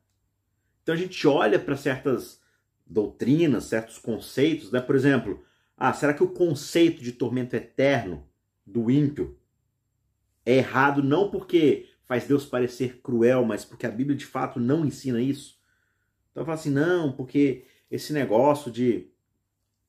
Então 0.82 0.94
a 0.94 0.98
gente 0.98 1.26
olha 1.26 1.58
para 1.58 1.76
certas 1.76 2.40
doutrinas, 2.86 3.64
certos 3.64 3.98
conceitos, 3.98 4.72
né? 4.72 4.80
por 4.80 4.96
exemplo, 4.96 5.44
ah, 5.76 5.92
será 5.92 6.12
que 6.12 6.22
o 6.22 6.30
conceito 6.30 7.02
de 7.02 7.12
tormento 7.12 7.54
eterno 7.54 8.26
do 8.66 8.90
ímpio 8.90 9.38
é 10.44 10.56
errado 10.56 11.02
não 11.02 11.30
porque 11.30 11.88
faz 12.04 12.26
Deus 12.26 12.44
parecer 12.44 13.00
cruel, 13.02 13.44
mas 13.44 13.64
porque 13.64 13.86
a 13.86 13.90
Bíblia 13.90 14.16
de 14.16 14.26
fato 14.26 14.58
não 14.58 14.84
ensina 14.84 15.20
isso? 15.20 15.60
Então 16.30 16.42
eu 16.42 16.46
falo 16.46 16.58
assim, 16.58 16.70
não, 16.70 17.12
porque 17.12 17.64
esse 17.90 18.12
negócio 18.12 18.70
de, 18.70 19.08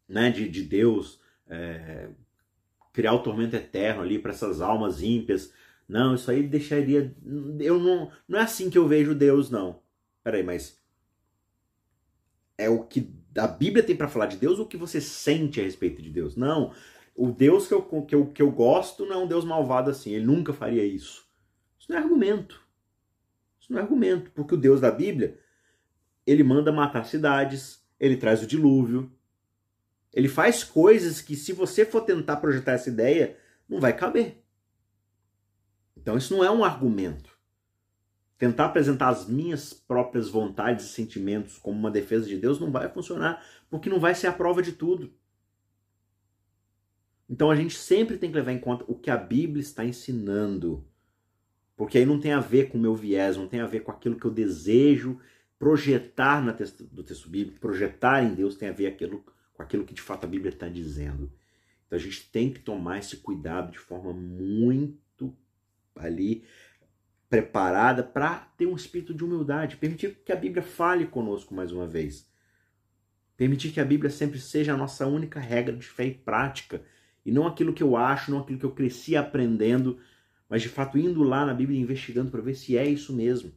né, 0.08 0.30
de, 0.30 0.48
de 0.48 0.64
Deus 0.64 1.20
é, 1.48 2.10
criar 2.94 3.14
o 3.14 3.24
tormento 3.24 3.56
eterno 3.56 4.02
ali 4.02 4.20
para 4.20 4.32
essas 4.32 4.62
almas 4.62 5.02
ímpias, 5.02 5.54
não, 5.92 6.16
isso 6.16 6.32
aí 6.32 6.48
deixaria. 6.48 7.14
Eu 7.60 7.78
não, 7.78 8.10
não 8.26 8.40
é 8.40 8.44
assim 8.44 8.70
que 8.70 8.78
eu 8.78 8.88
vejo 8.88 9.14
Deus, 9.14 9.50
não. 9.50 9.82
Peraí, 10.24 10.42
mas 10.42 10.80
é 12.58 12.70
o 12.70 12.86
que 12.86 13.14
a 13.38 13.46
Bíblia 13.46 13.84
tem 13.84 13.94
para 13.94 14.08
falar 14.08 14.28
de 14.28 14.38
Deus 14.38 14.58
ou 14.58 14.64
o 14.64 14.68
que 14.70 14.78
você 14.78 15.02
sente 15.02 15.60
a 15.60 15.64
respeito 15.64 16.02
de 16.02 16.10
Deus? 16.10 16.38
Não. 16.38 16.74
O 17.14 17.30
Deus 17.30 17.68
que 17.68 17.74
eu, 17.74 17.82
que, 17.82 18.16
eu, 18.16 18.28
que 18.28 18.42
eu 18.42 18.50
gosto 18.50 19.06
não 19.06 19.16
é 19.16 19.18
um 19.18 19.28
Deus 19.28 19.44
malvado 19.44 19.90
assim. 19.90 20.12
Ele 20.12 20.26
nunca 20.26 20.54
faria 20.54 20.86
isso. 20.86 21.28
Isso 21.78 21.92
não 21.92 21.98
é 21.98 22.02
argumento. 22.02 22.62
Isso 23.60 23.74
não 23.74 23.80
é 23.80 23.82
argumento. 23.82 24.32
Porque 24.32 24.56
o 24.56 24.58
Deus 24.58 24.80
da 24.80 24.92
Bíblia 24.92 25.38
ele 26.26 26.42
manda 26.42 26.72
matar 26.72 27.04
cidades, 27.04 27.84
ele 28.00 28.16
traz 28.16 28.42
o 28.42 28.48
dilúvio. 28.48 29.12
Ele 30.14 30.30
faz 30.30 30.64
coisas 30.64 31.20
que, 31.20 31.36
se 31.36 31.52
você 31.52 31.84
for 31.86 32.02
tentar 32.02 32.38
projetar 32.38 32.74
essa 32.74 32.90
ideia, 32.90 33.38
não 33.68 33.82
vai 33.82 33.92
caber. 33.92 34.41
Então, 35.96 36.18
isso 36.18 36.36
não 36.36 36.44
é 36.44 36.50
um 36.52 36.64
argumento. 36.64 37.32
Tentar 38.38 38.66
apresentar 38.66 39.10
as 39.10 39.28
minhas 39.28 39.72
próprias 39.72 40.28
vontades 40.28 40.86
e 40.86 40.90
sentimentos 40.90 41.60
como 41.60 41.78
uma 41.78 41.92
defesa 41.92 42.28
de 42.28 42.38
Deus 42.38 42.60
não 42.60 42.72
vai 42.72 42.90
funcionar, 42.90 43.46
porque 43.70 43.90
não 43.90 44.00
vai 44.00 44.16
ser 44.16 44.28
a 44.28 44.34
prova 44.34 44.64
de 44.64 44.72
tudo. 44.72 45.14
Então 47.32 47.50
a 47.50 47.56
gente 47.56 47.78
sempre 47.78 48.18
tem 48.18 48.30
que 48.30 48.36
levar 48.36 48.52
em 48.52 48.60
conta 48.60 48.84
o 48.90 48.94
que 48.94 49.10
a 49.10 49.16
Bíblia 49.16 49.62
está 49.62 49.86
ensinando. 49.86 50.86
Porque 51.78 51.98
aí 51.98 52.06
não 52.06 52.20
tem 52.20 52.34
a 52.34 52.42
ver 52.42 52.70
com 52.70 52.78
o 52.78 52.82
meu 52.82 52.94
viés, 52.94 53.38
não 53.38 53.48
tem 53.48 53.62
a 53.62 53.66
ver 53.66 53.80
com 53.80 53.92
aquilo 53.92 54.20
que 54.20 54.26
eu 54.26 54.32
desejo 54.32 55.18
projetar 55.58 56.44
na 56.44 56.52
texto, 56.52 56.84
do 56.84 57.04
texto 57.04 57.30
bíblico, 57.30 57.60
projetar 57.60 58.22
em 58.22 58.34
Deus 58.34 58.56
tem 58.56 58.68
a 58.68 58.74
ver 58.74 58.88
aquilo, 58.88 59.24
com 59.54 59.64
aquilo 59.64 59.86
que 59.86 59.94
de 59.94 60.02
fato 60.02 60.26
a 60.26 60.28
Bíblia 60.28 60.50
está 60.50 60.68
dizendo. 60.68 61.32
Então 61.86 61.98
a 61.98 62.02
gente 62.02 62.30
tem 62.30 62.52
que 62.52 62.60
tomar 62.60 62.98
esse 62.98 63.18
cuidado 63.18 63.72
de 63.72 63.80
forma 63.80 64.12
muito 64.12 65.00
ali 65.96 66.44
preparada 67.30 68.04
para 68.04 68.40
ter 68.58 68.66
um 68.66 68.76
espírito 68.76 69.14
de 69.14 69.24
humildade, 69.24 69.78
permitir 69.78 70.22
que 70.26 70.34
a 70.34 70.36
Bíblia 70.36 70.62
fale 70.62 71.06
conosco 71.06 71.56
mais 71.56 71.72
uma 71.72 71.88
vez. 71.88 72.30
Permitir 73.38 73.72
que 73.72 73.80
a 73.80 73.86
Bíblia 73.86 74.10
sempre 74.10 74.38
seja 74.38 74.74
a 74.74 74.78
nossa 74.78 75.08
única 75.08 75.40
regra 75.40 75.76
de 75.76 75.88
fé 75.88 76.06
e 76.06 76.14
prática, 76.14 76.84
e 77.26 77.32
não 77.32 77.48
aquilo 77.48 77.74
que 77.74 77.82
eu 77.82 77.96
acho, 77.96 78.32
não 78.32 78.40
aquilo 78.40 78.60
que 78.60 78.66
eu 78.66 78.74
cresci 78.74 79.16
aprendendo, 79.16 79.98
mas 80.50 80.62
de 80.62 80.68
fato 80.68 80.98
indo 80.98 81.24
lá 81.24 81.46
na 81.46 81.54
Bíblia 81.54 81.80
investigando 81.80 82.30
para 82.30 82.42
ver 82.42 82.56
se 82.56 82.78
é 82.78 82.86
isso 82.86 83.14
mesmo. 83.14 83.54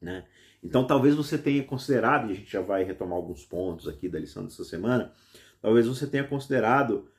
Né? 0.00 0.24
Então 0.62 0.86
talvez 0.86 1.14
você 1.14 1.36
tenha 1.36 1.62
considerado, 1.62 2.30
e 2.30 2.32
a 2.32 2.34
gente 2.34 2.50
já 2.50 2.62
vai 2.62 2.82
retomar 2.82 3.16
alguns 3.16 3.44
pontos 3.44 3.86
aqui 3.86 4.08
da 4.08 4.18
lição 4.18 4.42
dessa 4.42 4.64
semana, 4.64 5.12
talvez 5.60 5.86
você 5.86 6.06
tenha 6.06 6.24
considerado 6.24 7.10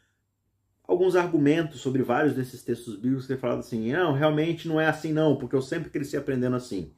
alguns 0.88 1.16
argumentos 1.16 1.82
sobre 1.82 2.04
vários 2.04 2.36
desses 2.36 2.64
textos 2.64 2.96
bíblicos 2.96 3.28
que 3.28 3.38
falado 3.38 3.60
assim, 3.60 3.92
não, 3.92 4.14
realmente 4.14 4.68
não 4.68 4.80
é 4.80 4.88
assim 4.88 5.14
não, 5.14 5.36
porque 5.36 5.56
eu 5.56 5.62
sempre 5.62 5.90
cresci 5.90 6.18
aprendendo 6.18 6.56
assim. 6.56 6.92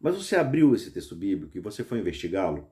Mas 0.00 0.16
você 0.16 0.34
abriu 0.34 0.74
esse 0.74 0.90
texto 0.90 1.14
bíblico 1.14 1.56
e 1.56 1.60
você 1.60 1.84
foi 1.84 1.98
investigá-lo? 1.98 2.68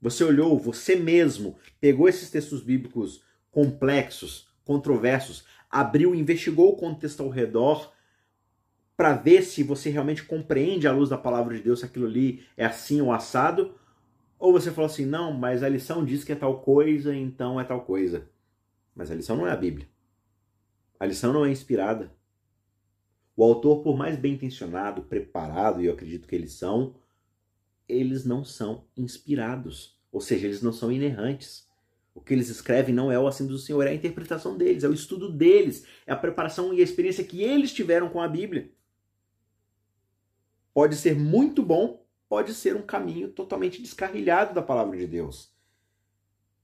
Você 0.00 0.24
olhou, 0.24 0.58
você 0.58 0.96
mesmo 0.96 1.58
pegou 1.80 2.08
esses 2.08 2.30
textos 2.30 2.62
bíblicos 2.62 3.22
complexos, 3.50 4.48
controversos, 4.64 5.44
abriu, 5.70 6.14
investigou 6.14 6.72
o 6.72 6.76
contexto 6.76 7.22
ao 7.22 7.28
redor 7.28 7.92
para 8.96 9.14
ver 9.14 9.42
se 9.42 9.62
você 9.62 9.90
realmente 9.90 10.22
compreende 10.24 10.86
à 10.86 10.92
luz 10.92 11.10
da 11.10 11.18
palavra 11.18 11.54
de 11.54 11.62
Deus 11.62 11.80
se 11.80 11.86
aquilo 11.86 12.06
ali 12.06 12.42
é 12.56 12.64
assim 12.64 13.00
ou 13.00 13.12
assado, 13.12 13.74
ou 14.38 14.52
você 14.52 14.70
falou 14.70 14.86
assim, 14.86 15.04
não, 15.04 15.32
mas 15.32 15.62
a 15.62 15.68
lição 15.68 16.04
diz 16.04 16.24
que 16.24 16.32
é 16.32 16.36
tal 16.36 16.60
coisa, 16.60 17.14
então 17.14 17.60
é 17.60 17.64
tal 17.64 17.82
coisa. 17.82 18.26
Mas 18.94 19.10
a 19.10 19.14
lição 19.14 19.36
não 19.36 19.46
é 19.46 19.52
a 19.52 19.56
Bíblia. 19.56 19.88
A 20.98 21.06
lição 21.06 21.32
não 21.32 21.44
é 21.44 21.50
inspirada. 21.50 22.14
O 23.36 23.44
autor, 23.44 23.82
por 23.82 23.96
mais 23.96 24.16
bem 24.16 24.34
intencionado, 24.34 25.02
preparado, 25.02 25.80
e 25.80 25.86
eu 25.86 25.94
acredito 25.94 26.28
que 26.28 26.34
eles 26.34 26.52
são, 26.52 26.94
eles 27.88 28.24
não 28.24 28.44
são 28.44 28.84
inspirados. 28.96 29.98
Ou 30.12 30.20
seja, 30.20 30.46
eles 30.46 30.60
não 30.60 30.72
são 30.72 30.92
inerrantes. 30.92 31.68
O 32.14 32.20
que 32.20 32.34
eles 32.34 32.48
escrevem 32.48 32.94
não 32.94 33.10
é 33.10 33.18
o 33.18 33.26
assim 33.26 33.46
do 33.46 33.56
Senhor, 33.56 33.86
é 33.86 33.90
a 33.90 33.94
interpretação 33.94 34.58
deles, 34.58 34.84
é 34.84 34.88
o 34.88 34.92
estudo 34.92 35.32
deles, 35.32 35.86
é 36.06 36.12
a 36.12 36.16
preparação 36.16 36.74
e 36.74 36.80
a 36.80 36.84
experiência 36.84 37.24
que 37.24 37.42
eles 37.42 37.72
tiveram 37.72 38.10
com 38.10 38.20
a 38.20 38.28
Bíblia 38.28 38.70
pode 40.72 40.96
ser 40.96 41.14
muito 41.14 41.62
bom, 41.62 42.04
pode 42.28 42.54
ser 42.54 42.76
um 42.76 42.82
caminho 42.82 43.28
totalmente 43.28 43.82
descarrilhado 43.82 44.54
da 44.54 44.62
palavra 44.62 44.96
de 44.96 45.06
Deus. 45.06 45.52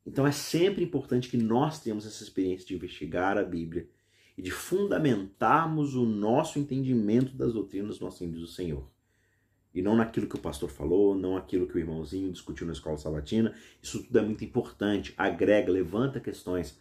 Então 0.06 0.26
é 0.26 0.32
sempre 0.32 0.84
importante 0.84 1.28
que 1.28 1.36
nós 1.36 1.80
tenhamos 1.80 2.06
essa 2.06 2.22
experiência 2.22 2.66
de 2.66 2.74
investigar 2.74 3.36
a 3.36 3.42
Bíblia 3.42 3.88
e 4.38 4.42
de 4.42 4.50
fundamentarmos 4.50 5.94
o 5.94 6.06
nosso 6.06 6.58
entendimento 6.58 7.34
das 7.34 7.52
doutrinas 7.52 8.00
assim 8.02 8.30
diz 8.30 8.40
o 8.40 8.46
Senhor. 8.46 8.88
E 9.74 9.82
não 9.82 9.96
naquilo 9.96 10.26
que 10.26 10.36
o 10.36 10.40
pastor 10.40 10.70
falou, 10.70 11.14
não 11.14 11.36
aquilo 11.36 11.66
que 11.66 11.74
o 11.74 11.78
irmãozinho 11.78 12.32
discutiu 12.32 12.66
na 12.66 12.72
escola 12.72 12.96
sabatina. 12.96 13.54
Isso 13.82 14.02
tudo 14.02 14.18
é 14.18 14.22
muito 14.22 14.42
importante, 14.42 15.12
agrega, 15.18 15.70
levanta 15.70 16.20
questões. 16.20 16.80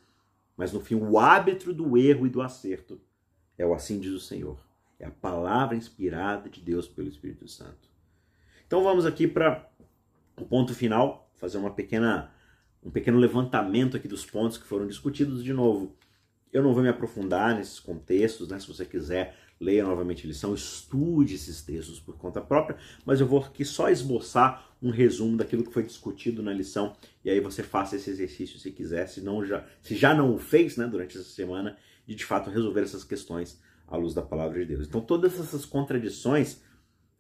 Mas 0.56 0.72
no 0.72 0.80
fim, 0.80 0.96
o 0.96 1.20
árbitro 1.20 1.74
do 1.74 1.98
erro 1.98 2.26
e 2.26 2.30
do 2.30 2.42
acerto 2.42 3.02
é 3.58 3.66
o 3.66 3.74
assim 3.74 4.00
diz 4.00 4.14
o 4.14 4.20
Senhor. 4.20 4.58
É 4.98 5.06
a 5.06 5.12
palavra 5.12 5.76
inspirada 5.76 6.50
de 6.50 6.62
Deus 6.62 6.88
pelo 6.88 7.10
Espírito 7.10 7.48
Santo. 7.48 7.90
Então 8.66 8.84
vamos 8.84 9.06
aqui 9.06 9.28
para 9.28 9.70
o 10.38 10.46
ponto 10.46 10.74
final, 10.74 11.30
fazer 11.36 11.58
uma 11.58 11.72
pequena, 11.72 12.32
um 12.86 12.92
pequeno 12.92 13.18
levantamento 13.18 13.98
aqui 13.98 14.08
dos 14.08 14.24
pontos 14.24 14.58
que 14.60 14.68
foram 14.68 14.86
discutidos 14.86 15.44
de 15.44 15.52
novo. 15.52 15.96
Eu 16.54 16.62
não 16.62 16.74
vou 16.74 16.84
me 16.84 16.88
aprofundar 16.88 17.56
nesses 17.56 17.80
contextos, 17.80 18.48
né? 18.48 18.60
Se 18.60 18.68
você 18.68 18.86
quiser, 18.86 19.36
leia 19.60 19.84
novamente 19.84 20.26
a 20.26 20.28
lição, 20.28 20.54
estude 20.54 21.34
esses 21.34 21.64
textos 21.64 22.00
por 22.00 22.16
conta 22.16 22.40
própria, 22.40 22.78
mas 23.04 23.20
eu 23.20 23.28
vou 23.28 23.40
aqui 23.40 23.66
só 23.66 23.90
esboçar 23.90 24.76
um 24.82 24.92
resumo 24.92 25.36
daquilo 25.36 25.64
que 25.64 25.74
foi 25.74 25.84
discutido 25.84 26.44
na 26.44 26.54
lição 26.54 26.96
e 27.24 27.30
aí 27.30 27.40
você 27.40 27.64
faça 27.64 27.96
esse 27.96 28.10
exercício 28.10 28.60
se 28.60 28.72
quiser, 28.72 29.08
se, 29.08 29.22
não 29.22 29.44
já, 29.44 29.66
se 29.82 29.96
já 29.96 30.14
não 30.14 30.36
o 30.36 30.38
fez 30.38 30.78
né, 30.78 30.86
durante 30.86 31.18
essa 31.18 31.28
semana, 31.28 31.76
de 32.06 32.14
de 32.14 32.24
fato 32.24 32.50
resolver 32.52 32.82
essas 32.82 33.04
questões 33.04 33.60
à 33.88 33.98
luz 33.98 34.14
da 34.14 34.22
palavra 34.22 34.60
de 34.60 34.66
Deus. 34.66 34.88
Então 34.88 35.02
todas 35.02 35.40
essas 35.40 35.66
contradições 35.66 36.62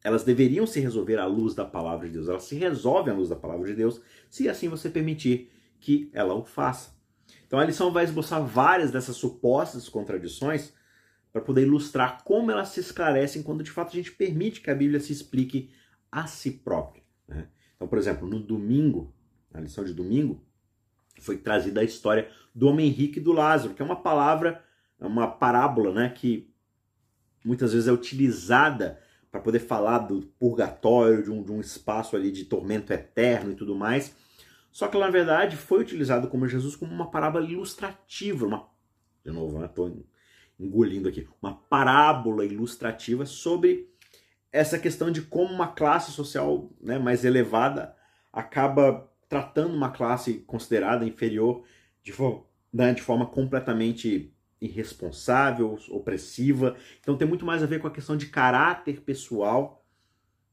elas 0.03 0.23
deveriam 0.23 0.67
se 0.67 0.79
resolver 0.79 1.17
à 1.17 1.25
luz 1.25 1.55
da 1.55 1.65
palavra 1.65 2.05
de 2.05 2.13
Deus. 2.13 2.29
Elas 2.29 2.43
se 2.43 2.55
resolvem 2.55 3.11
à 3.11 3.17
luz 3.17 3.29
da 3.29 3.35
palavra 3.35 3.65
de 3.65 3.73
Deus, 3.73 3.99
se 4.29 4.47
assim 4.47 4.69
você 4.69 4.87
permitir 4.87 5.49
que 5.85 6.09
ela 6.11 6.33
o 6.33 6.43
faça. 6.43 6.95
Então 7.45 7.59
a 7.59 7.63
lição 7.63 7.93
vai 7.93 8.03
esboçar 8.03 8.43
várias 8.43 8.89
dessas 8.89 9.15
supostas 9.17 9.87
contradições 9.87 10.73
para 11.31 11.43
poder 11.43 11.61
ilustrar 11.61 12.23
como 12.23 12.49
elas 12.49 12.69
se 12.69 12.79
esclarecem 12.79 13.43
quando 13.43 13.63
de 13.63 13.69
fato 13.69 13.89
a 13.89 13.95
gente 13.95 14.11
permite 14.11 14.61
que 14.61 14.71
a 14.71 14.75
Bíblia 14.75 14.99
se 14.99 15.13
explique 15.13 15.69
a 16.11 16.25
si 16.25 16.49
própria. 16.49 17.03
Né? 17.27 17.47
Então, 17.75 17.87
por 17.87 17.99
exemplo, 17.99 18.27
no 18.27 18.39
domingo, 18.39 19.13
na 19.51 19.59
lição 19.59 19.83
de 19.83 19.93
domingo, 19.93 20.43
foi 21.19 21.37
trazida 21.37 21.81
a 21.81 21.83
história 21.83 22.31
do 22.53 22.67
homem 22.67 22.89
rico 22.89 23.19
e 23.19 23.21
do 23.21 23.31
Lázaro, 23.31 23.75
que 23.75 23.81
é 23.81 23.85
uma 23.85 24.01
palavra, 24.01 24.63
uma 24.99 25.27
parábola, 25.27 25.93
né, 25.93 26.09
que 26.09 26.51
muitas 27.43 27.73
vezes 27.73 27.87
é 27.87 27.91
utilizada 27.91 28.99
para 29.31 29.39
poder 29.39 29.59
falar 29.59 29.99
do 29.99 30.21
purgatório, 30.39 31.21
de 31.21 31.29
um, 31.29 31.43
de 31.43 31.51
um 31.51 31.61
espaço 31.61 32.15
ali 32.15 32.31
de 32.31 32.45
tormento 32.45 32.91
eterno 32.91 33.51
e 33.51 33.55
tudo 33.55 33.75
mais. 33.75 34.15
Só 34.75 34.89
que 34.89 34.97
na 34.97 35.09
verdade 35.09 35.55
foi 35.55 35.79
utilizado 35.79 36.27
como 36.27 36.49
Jesus 36.49 36.75
como 36.75 36.93
uma 36.93 37.09
parábola 37.09 37.49
ilustrativa, 37.49 38.45
uma 38.45 38.67
de 39.23 39.31
novo, 39.31 39.63
estou 39.63 39.87
né, 39.87 40.03
engolindo 40.59 41.07
aqui, 41.07 41.25
uma 41.41 41.53
parábola 41.53 42.43
ilustrativa 42.43 43.25
sobre 43.25 43.89
essa 44.51 44.77
questão 44.77 45.09
de 45.09 45.21
como 45.21 45.53
uma 45.53 45.69
classe 45.69 46.11
social 46.11 46.69
né, 46.81 46.99
mais 46.99 47.23
elevada 47.23 47.95
acaba 48.33 49.09
tratando 49.29 49.73
uma 49.73 49.91
classe 49.91 50.39
considerada 50.39 51.05
inferior 51.05 51.63
de, 52.03 52.13
né, 52.73 52.93
de 52.93 53.01
forma 53.01 53.25
completamente 53.25 54.35
irresponsável, 54.59 55.79
opressiva. 55.87 56.75
Então 56.99 57.15
tem 57.15 57.25
muito 57.25 57.45
mais 57.45 57.63
a 57.63 57.65
ver 57.65 57.79
com 57.79 57.87
a 57.87 57.91
questão 57.91 58.17
de 58.17 58.25
caráter 58.25 58.99
pessoal 58.99 59.84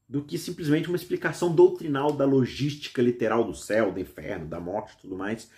do 0.07 0.23
que 0.23 0.37
simplesmente 0.37 0.87
uma 0.87 0.97
explicação 0.97 1.53
doutrinal 1.53 2.11
da 2.11 2.25
logística 2.25 3.01
literal 3.01 3.43
do 3.43 3.55
céu, 3.55 3.91
do 3.91 3.99
inferno, 3.99 4.47
da 4.47 4.59
morte 4.59 4.93
e 4.93 5.01
tudo 5.01 5.17
mais. 5.17 5.49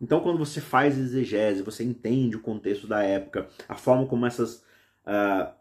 Então, 0.00 0.20
quando 0.20 0.38
você 0.38 0.60
faz 0.60 0.96
exegese, 0.96 1.62
você 1.62 1.82
entende 1.82 2.36
o 2.36 2.40
contexto 2.40 2.86
da 2.86 3.02
época, 3.02 3.48
a 3.68 3.74
forma 3.74 4.06
como 4.06 4.24
essas, 4.26 4.62
uh, 5.04 5.52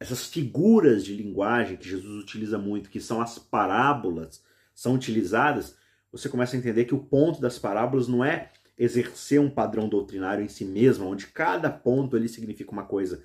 essas 0.00 0.26
figuras 0.26 1.04
de 1.04 1.14
linguagem 1.14 1.76
que 1.76 1.88
Jesus 1.88 2.22
utiliza 2.22 2.58
muito, 2.58 2.88
que 2.90 3.00
são 3.00 3.20
as 3.20 3.38
parábolas, 3.38 4.42
são 4.74 4.94
utilizadas, 4.94 5.76
você 6.10 6.28
começa 6.28 6.56
a 6.56 6.58
entender 6.58 6.86
que 6.86 6.94
o 6.94 7.04
ponto 7.04 7.40
das 7.40 7.58
parábolas 7.58 8.08
não 8.08 8.24
é 8.24 8.50
exercer 8.78 9.40
um 9.40 9.50
padrão 9.50 9.88
doutrinário 9.88 10.44
em 10.44 10.48
si 10.48 10.64
mesmo, 10.64 11.06
onde 11.06 11.26
cada 11.26 11.70
ponto 11.70 12.16
ali 12.16 12.28
significa 12.28 12.72
uma 12.72 12.84
coisa, 12.84 13.22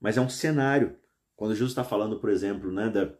mas 0.00 0.16
é 0.16 0.20
um 0.20 0.28
cenário. 0.28 0.96
Quando 1.36 1.54
Jesus 1.54 1.72
está 1.72 1.82
falando, 1.82 2.18
por 2.18 2.30
exemplo, 2.30 2.72
né, 2.72 2.88
da, 2.88 3.12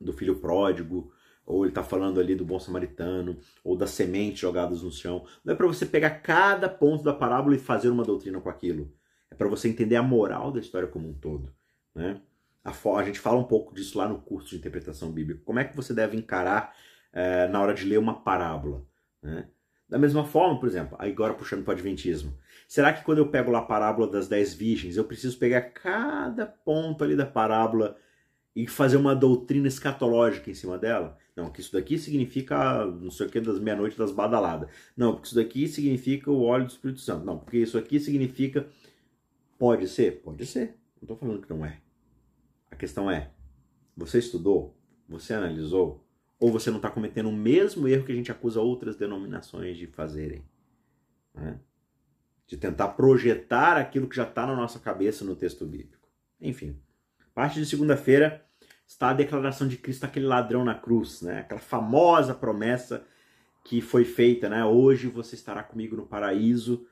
do 0.00 0.12
filho 0.12 0.36
pródigo, 0.36 1.12
ou 1.44 1.64
ele 1.64 1.70
está 1.70 1.82
falando 1.82 2.20
ali 2.20 2.34
do 2.34 2.44
bom 2.44 2.60
samaritano, 2.60 3.38
ou 3.64 3.76
das 3.76 3.90
sementes 3.90 4.40
jogadas 4.40 4.82
no 4.82 4.90
chão, 4.90 5.26
não 5.44 5.52
é 5.52 5.56
para 5.56 5.66
você 5.66 5.84
pegar 5.84 6.10
cada 6.10 6.68
ponto 6.68 7.02
da 7.02 7.12
parábola 7.12 7.56
e 7.56 7.58
fazer 7.58 7.88
uma 7.88 8.04
doutrina 8.04 8.40
com 8.40 8.48
aquilo. 8.48 8.92
É 9.30 9.34
para 9.34 9.48
você 9.48 9.68
entender 9.68 9.96
a 9.96 10.02
moral 10.02 10.52
da 10.52 10.60
história 10.60 10.88
como 10.88 11.08
um 11.08 11.14
todo. 11.14 11.52
Né? 11.94 12.20
A, 12.64 12.70
a, 12.70 13.04
gente 13.04 13.18
fala 13.18 13.38
um 13.38 13.44
pouco 13.44 13.74
disso 13.74 13.98
lá 13.98 14.08
no 14.08 14.20
curso 14.20 14.50
de 14.50 14.56
interpretação 14.56 15.10
bíblica. 15.10 15.42
Como 15.44 15.58
é 15.58 15.64
que 15.64 15.76
você 15.76 15.92
deve 15.92 16.16
encarar 16.16 16.74
é, 17.12 17.48
na 17.48 17.60
hora 17.60 17.74
de 17.74 17.84
ler 17.84 17.98
uma 17.98 18.22
parábola? 18.22 18.84
Né? 19.22 19.48
Da 19.88 19.98
mesma 19.98 20.24
forma, 20.24 20.58
por 20.60 20.68
exemplo, 20.68 20.96
agora 21.00 21.34
puxando 21.34 21.64
para 21.64 21.72
o 21.72 21.74
Adventismo, 21.74 22.32
será 22.68 22.92
que 22.92 23.02
quando 23.02 23.18
eu 23.18 23.28
pego 23.28 23.50
lá 23.50 23.58
a 23.58 23.62
parábola 23.62 24.06
das 24.06 24.28
dez 24.28 24.54
virgens, 24.54 24.96
eu 24.96 25.04
preciso 25.04 25.36
pegar 25.36 25.62
cada 25.62 26.46
ponto 26.46 27.02
ali 27.02 27.16
da 27.16 27.26
parábola 27.26 27.96
e 28.54 28.66
fazer 28.66 28.96
uma 28.96 29.14
doutrina 29.14 29.68
escatológica 29.68 30.50
em 30.50 30.54
cima 30.54 30.76
dela? 30.76 31.16
Não, 31.36 31.50
que 31.50 31.60
isso 31.60 31.72
daqui 31.72 31.98
significa 31.98 32.84
não 32.84 33.10
sei 33.10 33.26
o 33.26 33.30
que 33.30 33.40
das 33.40 33.58
meia-noite 33.58 33.96
das 33.96 34.12
badaladas. 34.12 34.68
Não, 34.96 35.12
porque 35.12 35.28
isso 35.28 35.36
daqui 35.36 35.68
significa 35.68 36.30
o 36.30 36.42
óleo 36.42 36.66
do 36.66 36.70
Espírito 36.70 37.00
Santo. 37.00 37.24
Não, 37.24 37.38
porque 37.38 37.58
isso 37.58 37.78
aqui 37.78 37.98
significa. 37.98 38.68
Pode 39.58 39.88
ser? 39.88 40.20
Pode 40.22 40.44
ser. 40.46 40.76
Não 41.00 41.02
estou 41.02 41.16
falando 41.16 41.42
que 41.42 41.50
não 41.50 41.64
é. 41.64 41.80
A 42.70 42.76
questão 42.76 43.10
é: 43.10 43.30
você 43.96 44.18
estudou? 44.18 44.76
Você 45.08 45.34
analisou? 45.34 46.04
Ou 46.38 46.50
você 46.50 46.70
não 46.70 46.78
está 46.78 46.90
cometendo 46.90 47.28
o 47.28 47.36
mesmo 47.36 47.86
erro 47.86 48.04
que 48.04 48.12
a 48.12 48.14
gente 48.14 48.32
acusa 48.32 48.60
outras 48.60 48.96
denominações 48.96 49.76
de 49.76 49.86
fazerem? 49.86 50.42
Né? 51.34 51.60
De 52.46 52.56
tentar 52.56 52.88
projetar 52.88 53.76
aquilo 53.76 54.08
que 54.08 54.16
já 54.16 54.24
está 54.24 54.46
na 54.46 54.56
nossa 54.56 54.78
cabeça 54.78 55.24
no 55.24 55.36
texto 55.36 55.66
bíblico. 55.66 56.08
Enfim, 56.40 56.76
parte 57.34 57.58
de 57.58 57.66
segunda-feira 57.66 58.44
está 58.86 59.10
a 59.10 59.14
declaração 59.14 59.68
de 59.68 59.76
Cristo, 59.76 60.04
aquele 60.04 60.26
ladrão 60.26 60.64
na 60.64 60.74
cruz, 60.74 61.22
né? 61.22 61.40
aquela 61.40 61.60
famosa 61.60 62.34
promessa 62.34 63.06
que 63.64 63.80
foi 63.80 64.04
feita, 64.04 64.48
né? 64.48 64.64
Hoje 64.64 65.06
você 65.06 65.34
estará 65.34 65.62
comigo 65.62 65.96
no 65.96 66.06
paraíso. 66.06 66.86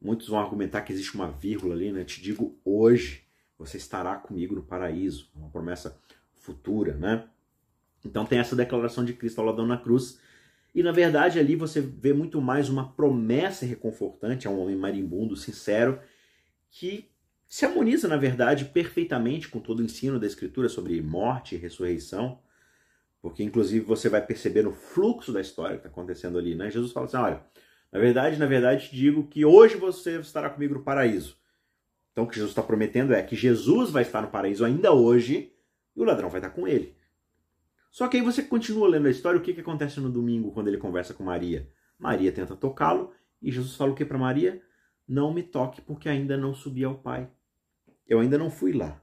Muitos 0.00 0.28
vão 0.28 0.40
argumentar 0.40 0.82
que 0.82 0.92
existe 0.92 1.14
uma 1.14 1.30
vírgula 1.30 1.74
ali, 1.74 1.92
né? 1.92 2.04
Te 2.04 2.22
digo 2.22 2.58
hoje 2.64 3.24
você 3.58 3.76
estará 3.76 4.16
comigo 4.16 4.54
no 4.54 4.62
paraíso, 4.62 5.30
uma 5.34 5.48
promessa 5.48 6.00
futura, 6.34 6.94
né? 6.96 7.24
Então 8.04 8.26
tem 8.26 8.38
essa 8.38 8.56
declaração 8.56 9.04
de 9.04 9.14
Cristo 9.14 9.40
ao 9.40 9.46
ladrão 9.46 9.66
na 9.66 9.78
cruz. 9.78 10.20
E 10.74 10.82
na 10.82 10.92
verdade 10.92 11.38
ali 11.38 11.56
você 11.56 11.80
vê 11.80 12.12
muito 12.12 12.40
mais 12.40 12.68
uma 12.68 12.92
promessa 12.92 13.64
reconfortante 13.64 14.46
a 14.46 14.50
um 14.50 14.60
homem 14.60 14.76
marimbundo, 14.76 15.36
sincero, 15.36 16.00
que 16.70 17.10
se 17.54 17.64
harmoniza, 17.64 18.08
na 18.08 18.16
verdade, 18.16 18.64
perfeitamente 18.64 19.48
com 19.48 19.60
todo 19.60 19.78
o 19.78 19.84
ensino 19.84 20.18
da 20.18 20.26
Escritura 20.26 20.68
sobre 20.68 21.00
morte 21.00 21.54
e 21.54 21.58
ressurreição, 21.58 22.40
porque 23.22 23.44
inclusive 23.44 23.84
você 23.86 24.08
vai 24.08 24.20
perceber 24.20 24.64
no 24.64 24.72
fluxo 24.72 25.32
da 25.32 25.40
história 25.40 25.76
que 25.76 25.86
está 25.86 25.88
acontecendo 25.88 26.36
ali, 26.36 26.56
né? 26.56 26.68
Jesus 26.68 26.90
fala 26.90 27.06
assim: 27.06 27.16
olha, 27.16 27.44
na 27.92 28.00
verdade, 28.00 28.40
na 28.40 28.46
verdade, 28.46 28.88
te 28.88 28.96
digo 28.96 29.28
que 29.28 29.44
hoje 29.44 29.76
você 29.76 30.18
estará 30.18 30.50
comigo 30.50 30.74
no 30.74 30.82
paraíso. 30.82 31.36
Então 32.10 32.24
o 32.24 32.26
que 32.26 32.34
Jesus 32.34 32.50
está 32.50 32.60
prometendo 32.60 33.14
é 33.14 33.22
que 33.22 33.36
Jesus 33.36 33.88
vai 33.88 34.02
estar 34.02 34.20
no 34.20 34.32
paraíso 34.32 34.64
ainda 34.64 34.92
hoje 34.92 35.52
e 35.94 36.00
o 36.00 36.04
ladrão 36.04 36.28
vai 36.28 36.40
estar 36.40 36.50
com 36.50 36.66
ele. 36.66 36.96
Só 37.88 38.08
que 38.08 38.16
aí 38.16 38.22
você 38.24 38.42
continua 38.42 38.88
lendo 38.88 39.06
a 39.06 39.12
história, 39.12 39.38
o 39.38 39.42
que, 39.44 39.54
que 39.54 39.60
acontece 39.60 40.00
no 40.00 40.10
domingo 40.10 40.50
quando 40.50 40.66
ele 40.66 40.78
conversa 40.78 41.14
com 41.14 41.22
Maria? 41.22 41.70
Maria 42.00 42.32
tenta 42.32 42.56
tocá-lo 42.56 43.12
e 43.40 43.52
Jesus 43.52 43.76
fala 43.76 43.92
o 43.92 43.94
que 43.94 44.04
para 44.04 44.18
Maria? 44.18 44.60
Não 45.06 45.32
me 45.32 45.44
toque 45.44 45.80
porque 45.80 46.08
ainda 46.08 46.36
não 46.36 46.52
subi 46.52 46.82
ao 46.82 46.96
Pai. 46.96 47.30
Eu 48.06 48.20
ainda 48.20 48.38
não 48.38 48.50
fui 48.50 48.72
lá. 48.72 49.02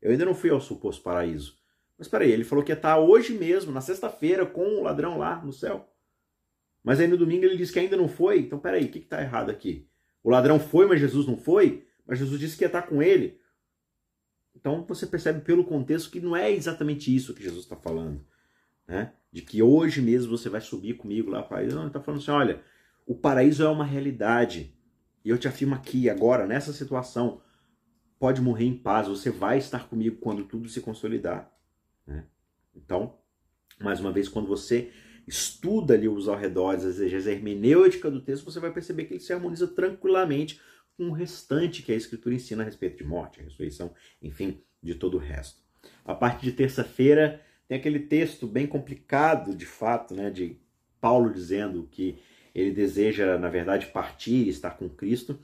Eu 0.00 0.10
ainda 0.10 0.24
não 0.24 0.34
fui 0.34 0.50
ao 0.50 0.60
suposto 0.60 1.02
paraíso. 1.02 1.58
Mas 1.98 2.08
peraí, 2.08 2.30
ele 2.30 2.44
falou 2.44 2.64
que 2.64 2.72
ia 2.72 2.76
estar 2.76 2.98
hoje 2.98 3.32
mesmo, 3.32 3.72
na 3.72 3.80
sexta-feira, 3.80 4.44
com 4.44 4.78
o 4.78 4.82
ladrão 4.82 5.18
lá 5.18 5.42
no 5.42 5.52
céu. 5.52 5.88
Mas 6.82 7.00
aí 7.00 7.06
no 7.06 7.16
domingo 7.16 7.44
ele 7.44 7.56
disse 7.56 7.72
que 7.72 7.78
ainda 7.78 7.96
não 7.96 8.08
foi. 8.08 8.40
Então 8.40 8.58
peraí, 8.58 8.84
o 8.84 8.88
que 8.88 8.98
está 8.98 9.22
errado 9.22 9.50
aqui? 9.50 9.88
O 10.22 10.30
ladrão 10.30 10.58
foi, 10.60 10.86
mas 10.86 11.00
Jesus 11.00 11.26
não 11.26 11.36
foi? 11.36 11.86
Mas 12.06 12.18
Jesus 12.18 12.38
disse 12.38 12.56
que 12.56 12.64
ia 12.64 12.68
estar 12.68 12.82
com 12.82 13.02
ele. 13.02 13.40
Então 14.54 14.84
você 14.86 15.06
percebe 15.06 15.40
pelo 15.40 15.64
contexto 15.64 16.10
que 16.10 16.20
não 16.20 16.36
é 16.36 16.52
exatamente 16.52 17.14
isso 17.14 17.34
que 17.34 17.42
Jesus 17.42 17.64
está 17.64 17.76
falando. 17.76 18.24
Né? 18.86 19.12
De 19.32 19.42
que 19.42 19.62
hoje 19.62 20.02
mesmo 20.02 20.36
você 20.36 20.48
vai 20.48 20.60
subir 20.60 20.94
comigo 20.94 21.30
lá 21.30 21.42
para. 21.42 21.62
Não, 21.66 21.80
ele 21.80 21.86
está 21.86 22.00
falando 22.00 22.20
assim: 22.20 22.30
olha, 22.30 22.62
o 23.06 23.14
paraíso 23.14 23.62
é 23.62 23.68
uma 23.68 23.84
realidade. 23.84 24.74
E 25.24 25.30
eu 25.30 25.38
te 25.38 25.48
afirmo 25.48 25.74
aqui, 25.74 26.10
agora, 26.10 26.46
nessa 26.46 26.72
situação, 26.72 27.40
pode 28.18 28.40
morrer 28.40 28.64
em 28.64 28.76
paz, 28.76 29.08
você 29.08 29.30
vai 29.30 29.58
estar 29.58 29.88
comigo 29.88 30.16
quando 30.16 30.44
tudo 30.44 30.68
se 30.68 30.80
consolidar. 30.80 31.52
Né? 32.06 32.24
Então, 32.74 33.18
mais 33.80 34.00
uma 34.00 34.12
vez, 34.12 34.28
quando 34.28 34.48
você 34.48 34.92
estuda 35.26 35.94
ali 35.94 36.08
os 36.08 36.28
arredores, 36.28 37.00
a 37.00 37.30
hermenêutica 37.30 38.10
do 38.10 38.20
texto, 38.20 38.44
você 38.44 38.60
vai 38.60 38.72
perceber 38.72 39.04
que 39.04 39.14
ele 39.14 39.20
se 39.20 39.32
harmoniza 39.32 39.66
tranquilamente 39.66 40.60
com 40.96 41.08
o 41.08 41.12
restante 41.12 41.82
que 41.82 41.92
a 41.92 41.96
Escritura 41.96 42.34
ensina 42.34 42.62
a 42.62 42.66
respeito 42.66 42.98
de 42.98 43.04
morte, 43.04 43.40
ressurreição, 43.40 43.92
enfim, 44.22 44.62
de 44.82 44.94
todo 44.94 45.16
o 45.16 45.20
resto. 45.20 45.62
A 46.04 46.14
parte 46.14 46.42
de 46.42 46.52
terça-feira 46.52 47.40
tem 47.66 47.78
aquele 47.78 48.00
texto 48.00 48.46
bem 48.46 48.66
complicado, 48.66 49.54
de 49.54 49.66
fato, 49.66 50.14
né, 50.14 50.30
de 50.30 50.58
Paulo 51.00 51.32
dizendo 51.32 51.88
que 51.90 52.18
ele 52.54 52.70
deseja, 52.70 53.36
na 53.38 53.48
verdade, 53.48 53.86
partir 53.86 54.44
e 54.44 54.48
estar 54.48 54.70
com 54.72 54.88
Cristo. 54.88 55.40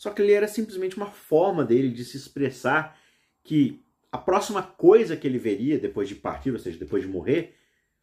Só 0.00 0.08
que 0.08 0.22
ele 0.22 0.32
era 0.32 0.48
simplesmente 0.48 0.96
uma 0.96 1.10
forma 1.10 1.62
dele 1.62 1.90
de 1.90 2.06
se 2.06 2.16
expressar 2.16 2.98
que 3.44 3.84
a 4.10 4.16
próxima 4.16 4.62
coisa 4.62 5.14
que 5.14 5.26
ele 5.28 5.36
veria 5.36 5.78
depois 5.78 6.08
de 6.08 6.14
partir, 6.14 6.50
ou 6.50 6.58
seja, 6.58 6.78
depois 6.78 7.02
de 7.02 7.08
morrer, 7.08 7.54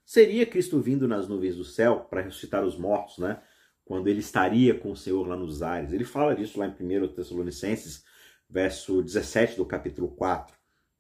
seria 0.06 0.46
Cristo 0.46 0.80
vindo 0.80 1.08
nas 1.08 1.28
nuvens 1.28 1.56
do 1.56 1.64
céu 1.64 2.02
para 2.08 2.22
ressuscitar 2.22 2.64
os 2.64 2.78
mortos, 2.78 3.18
né? 3.18 3.42
Quando 3.84 4.08
ele 4.10 4.20
estaria 4.20 4.76
com 4.76 4.92
o 4.92 4.96
Senhor 4.96 5.28
lá 5.28 5.36
nos 5.36 5.64
ares. 5.64 5.92
Ele 5.92 6.06
fala 6.06 6.36
disso 6.36 6.60
lá 6.60 6.68
em 6.68 6.70
1 6.70 7.08
Tessalonicenses, 7.16 8.06
verso 8.48 9.02
17 9.02 9.58
do 9.58 9.66
capítulo 9.66 10.10
4. 10.10 10.56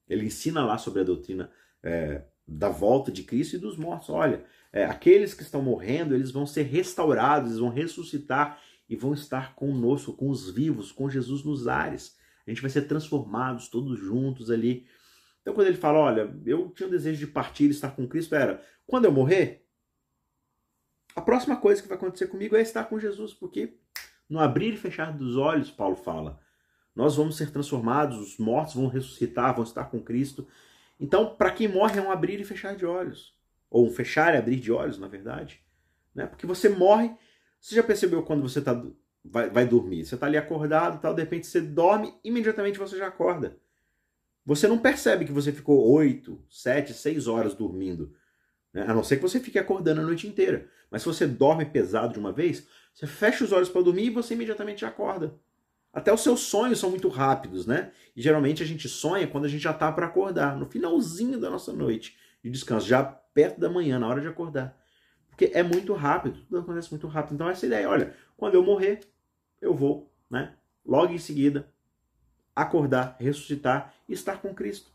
Ele 0.09 0.25
ensina 0.25 0.65
lá 0.65 0.79
sobre 0.79 1.01
a 1.01 1.05
doutrina 1.05 1.51
é, 1.83 2.23
da 2.47 2.69
volta 2.69 3.11
de 3.11 3.21
Cristo 3.21 3.55
e 3.55 3.59
dos 3.59 3.77
mortos. 3.77 4.09
Olha, 4.09 4.43
é, 4.73 4.85
aqueles 4.85 5.35
que 5.35 5.43
estão 5.43 5.61
morrendo, 5.61 6.15
eles 6.15 6.31
vão 6.31 6.47
ser 6.47 6.63
restaurados, 6.63 7.51
eles 7.51 7.59
vão 7.59 7.69
ressuscitar 7.69 8.59
e 8.89 8.95
vão 8.95 9.13
estar 9.13 9.55
conosco, 9.55 10.13
com 10.13 10.29
os 10.29 10.49
vivos, 10.49 10.91
com 10.91 11.09
Jesus 11.09 11.43
nos 11.43 11.67
ares. 11.67 12.17
A 12.45 12.49
gente 12.49 12.61
vai 12.61 12.69
ser 12.69 12.83
transformados 12.83 13.67
todos 13.67 13.99
juntos 13.99 14.49
ali. 14.49 14.87
Então, 15.41 15.53
quando 15.53 15.67
ele 15.67 15.77
fala, 15.77 15.99
olha, 15.99 16.33
eu 16.45 16.69
tinha 16.69 16.87
o 16.87 16.91
desejo 16.91 17.19
de 17.19 17.27
partir 17.27 17.65
e 17.65 17.71
estar 17.71 17.91
com 17.91 18.07
Cristo, 18.07 18.35
era, 18.35 18.61
quando 18.85 19.05
eu 19.05 19.11
morrer, 19.11 19.65
a 21.15 21.21
próxima 21.21 21.57
coisa 21.57 21.81
que 21.81 21.87
vai 21.87 21.97
acontecer 21.97 22.27
comigo 22.27 22.55
é 22.55 22.61
estar 22.61 22.85
com 22.85 22.99
Jesus, 22.99 23.33
porque 23.33 23.77
no 24.29 24.39
abrir 24.39 24.73
e 24.73 24.77
fechar 24.77 25.11
dos 25.11 25.35
olhos, 25.35 25.71
Paulo 25.71 25.95
fala, 25.95 26.39
nós 26.95 27.15
vamos 27.15 27.37
ser 27.37 27.51
transformados, 27.51 28.17
os 28.17 28.37
mortos 28.37 28.75
vão 28.75 28.87
ressuscitar, 28.87 29.53
vão 29.53 29.63
estar 29.63 29.85
com 29.85 30.01
Cristo. 30.01 30.47
Então, 30.99 31.35
para 31.35 31.51
quem 31.51 31.67
morre 31.67 31.99
é 31.99 32.01
um 32.01 32.11
abrir 32.11 32.39
e 32.39 32.43
fechar 32.43 32.75
de 32.75 32.85
olhos. 32.85 33.37
Ou 33.69 33.85
um 33.85 33.91
fechar 33.91 34.33
e 34.33 34.37
abrir 34.37 34.55
de 34.55 34.71
olhos, 34.71 34.97
na 34.97 35.07
verdade. 35.07 35.61
Né? 36.13 36.25
Porque 36.25 36.47
você 36.47 36.69
morre. 36.69 37.15
Você 37.59 37.75
já 37.75 37.83
percebeu 37.83 38.23
quando 38.23 38.41
você 38.41 38.61
tá, 38.61 38.81
vai, 39.23 39.49
vai 39.49 39.65
dormir? 39.65 40.05
Você 40.05 40.15
está 40.15 40.27
ali 40.27 40.37
acordado 40.37 41.01
tal, 41.01 41.13
de 41.13 41.21
repente 41.21 41.47
você 41.47 41.61
dorme, 41.61 42.13
imediatamente 42.23 42.79
você 42.79 42.97
já 42.97 43.07
acorda. 43.07 43.57
Você 44.45 44.67
não 44.67 44.77
percebe 44.77 45.25
que 45.25 45.31
você 45.31 45.51
ficou 45.51 45.91
8, 45.91 46.41
7, 46.49 46.93
6 46.93 47.27
horas 47.27 47.53
dormindo. 47.53 48.13
Né? 48.73 48.85
A 48.87 48.93
não 48.93 49.03
ser 49.03 49.17
que 49.17 49.21
você 49.21 49.39
fique 49.39 49.59
acordando 49.59 50.01
a 50.01 50.03
noite 50.05 50.27
inteira. 50.27 50.69
Mas 50.89 51.01
se 51.01 51.07
você 51.07 51.27
dorme 51.27 51.65
pesado 51.65 52.13
de 52.13 52.19
uma 52.19 52.31
vez, 52.31 52.65
você 52.93 53.05
fecha 53.05 53.43
os 53.43 53.51
olhos 53.51 53.69
para 53.69 53.81
dormir 53.81 54.05
e 54.05 54.09
você 54.09 54.33
imediatamente 54.33 54.85
acorda. 54.85 55.35
Até 55.91 56.13
os 56.13 56.21
seus 56.21 56.41
sonhos 56.41 56.79
são 56.79 56.89
muito 56.89 57.07
rápidos, 57.09 57.65
né? 57.65 57.91
E 58.15 58.21
geralmente 58.21 58.61
a 58.61 58.65
gente 58.65 58.87
sonha 58.87 59.27
quando 59.27 59.45
a 59.45 59.47
gente 59.47 59.63
já 59.63 59.71
está 59.71 59.91
para 59.91 60.05
acordar, 60.05 60.55
no 60.55 60.65
finalzinho 60.65 61.39
da 61.39 61.49
nossa 61.49 61.73
noite 61.73 62.17
de 62.43 62.49
descanso, 62.49 62.87
já 62.87 63.03
perto 63.03 63.59
da 63.59 63.69
manhã, 63.69 63.99
na 63.99 64.07
hora 64.07 64.21
de 64.21 64.27
acordar. 64.27 64.77
Porque 65.37 65.55
é 65.55 65.61
muito 65.61 65.93
rápido, 65.93 66.39
tudo 66.49 66.57
acontece 66.57 66.89
muito 66.89 67.05
rápido. 67.05 67.35
Então 67.35 67.47
essa 67.47 67.63
ideia, 67.63 67.87
olha, 67.87 68.15
quando 68.35 68.55
eu 68.55 68.63
morrer, 68.63 69.01
eu 69.61 69.71
vou, 69.71 70.11
né? 70.27 70.55
Logo 70.83 71.13
em 71.13 71.19
seguida, 71.19 71.71
acordar, 72.55 73.15
ressuscitar 73.19 73.93
e 74.09 74.13
estar 74.13 74.41
com 74.41 74.51
Cristo. 74.55 74.91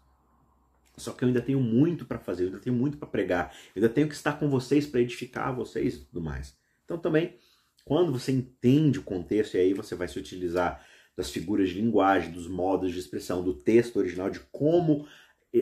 Só 0.96 1.12
que 1.12 1.22
eu 1.22 1.28
ainda 1.28 1.40
tenho 1.40 1.60
muito 1.60 2.04
para 2.04 2.18
fazer, 2.18 2.42
eu 2.42 2.46
ainda 2.48 2.58
tenho 2.58 2.74
muito 2.74 2.98
para 2.98 3.06
pregar, 3.06 3.54
eu 3.68 3.80
ainda 3.80 3.88
tenho 3.88 4.08
que 4.08 4.14
estar 4.14 4.32
com 4.32 4.50
vocês 4.50 4.84
para 4.84 5.00
edificar 5.00 5.54
vocês 5.54 5.94
e 5.94 6.04
tudo 6.06 6.20
mais. 6.20 6.56
Então 6.84 6.98
também, 6.98 7.36
quando 7.84 8.10
você 8.10 8.32
entende 8.32 8.98
o 8.98 9.04
contexto, 9.04 9.54
e 9.54 9.60
aí 9.60 9.72
você 9.72 9.94
vai 9.94 10.08
se 10.08 10.18
utilizar 10.18 10.84
das 11.16 11.30
figuras 11.30 11.68
de 11.68 11.80
linguagem, 11.80 12.32
dos 12.32 12.48
modos 12.48 12.92
de 12.92 12.98
expressão, 12.98 13.44
do 13.44 13.54
texto 13.54 13.98
original, 13.98 14.28
de 14.28 14.40
como 14.50 15.06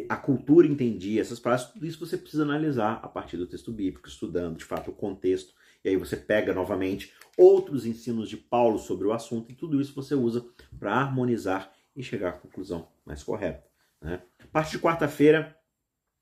a 0.08 0.16
cultura 0.16 0.66
entendia 0.66 1.20
essas 1.20 1.40
palavras, 1.40 1.70
tudo 1.72 1.84
isso 1.84 1.98
você 1.98 2.16
precisa 2.16 2.44
analisar 2.44 3.00
a 3.02 3.08
partir 3.08 3.36
do 3.36 3.46
texto 3.46 3.72
bíblico, 3.72 4.08
estudando 4.08 4.56
de 4.56 4.64
fato 4.64 4.90
o 4.90 4.94
contexto, 4.94 5.52
e 5.84 5.88
aí 5.88 5.96
você 5.96 6.16
pega 6.16 6.54
novamente 6.54 7.12
outros 7.36 7.84
ensinos 7.84 8.28
de 8.28 8.36
Paulo 8.36 8.78
sobre 8.78 9.06
o 9.06 9.12
assunto, 9.12 9.50
e 9.50 9.54
tudo 9.54 9.80
isso 9.80 9.94
você 9.94 10.14
usa 10.14 10.46
para 10.78 10.94
harmonizar 10.94 11.72
e 11.96 12.02
chegar 12.02 12.28
à 12.28 12.32
conclusão 12.32 12.88
mais 13.04 13.22
correta. 13.24 13.64
Né? 14.00 14.22
A 14.38 14.46
partir 14.46 14.72
de 14.72 14.82
quarta-feira, 14.82 15.56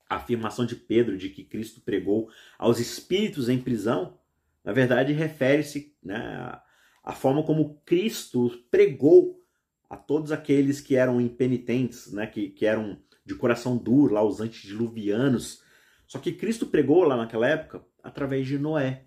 a 0.09 0.15
afirmação 0.15 0.65
de 0.65 0.75
Pedro 0.75 1.15
de 1.15 1.29
que 1.29 1.43
Cristo 1.43 1.79
pregou 1.81 2.31
aos 2.57 2.79
espíritos 2.79 3.49
em 3.49 3.61
prisão, 3.61 4.17
na 4.63 4.73
verdade 4.73 5.13
refere-se 5.13 5.95
né, 6.01 6.59
a 7.03 7.13
forma 7.13 7.43
como 7.43 7.79
Cristo 7.85 8.49
pregou 8.71 9.39
a 9.87 9.95
todos 9.95 10.31
aqueles 10.31 10.81
que 10.81 10.95
eram 10.95 11.21
impenitentes, 11.21 12.11
né, 12.11 12.25
que, 12.25 12.49
que 12.49 12.65
eram 12.65 12.97
de 13.29 13.35
coração 13.35 13.77
duro, 13.77 14.15
lá 14.15 14.23
os 14.23 14.41
antediluvianos. 14.41 15.61
Só 16.07 16.17
que 16.17 16.31
Cristo 16.31 16.65
pregou 16.65 17.03
lá 17.03 17.15
naquela 17.15 17.47
época 17.47 17.85
através 18.01 18.47
de 18.47 18.57
Noé, 18.57 19.03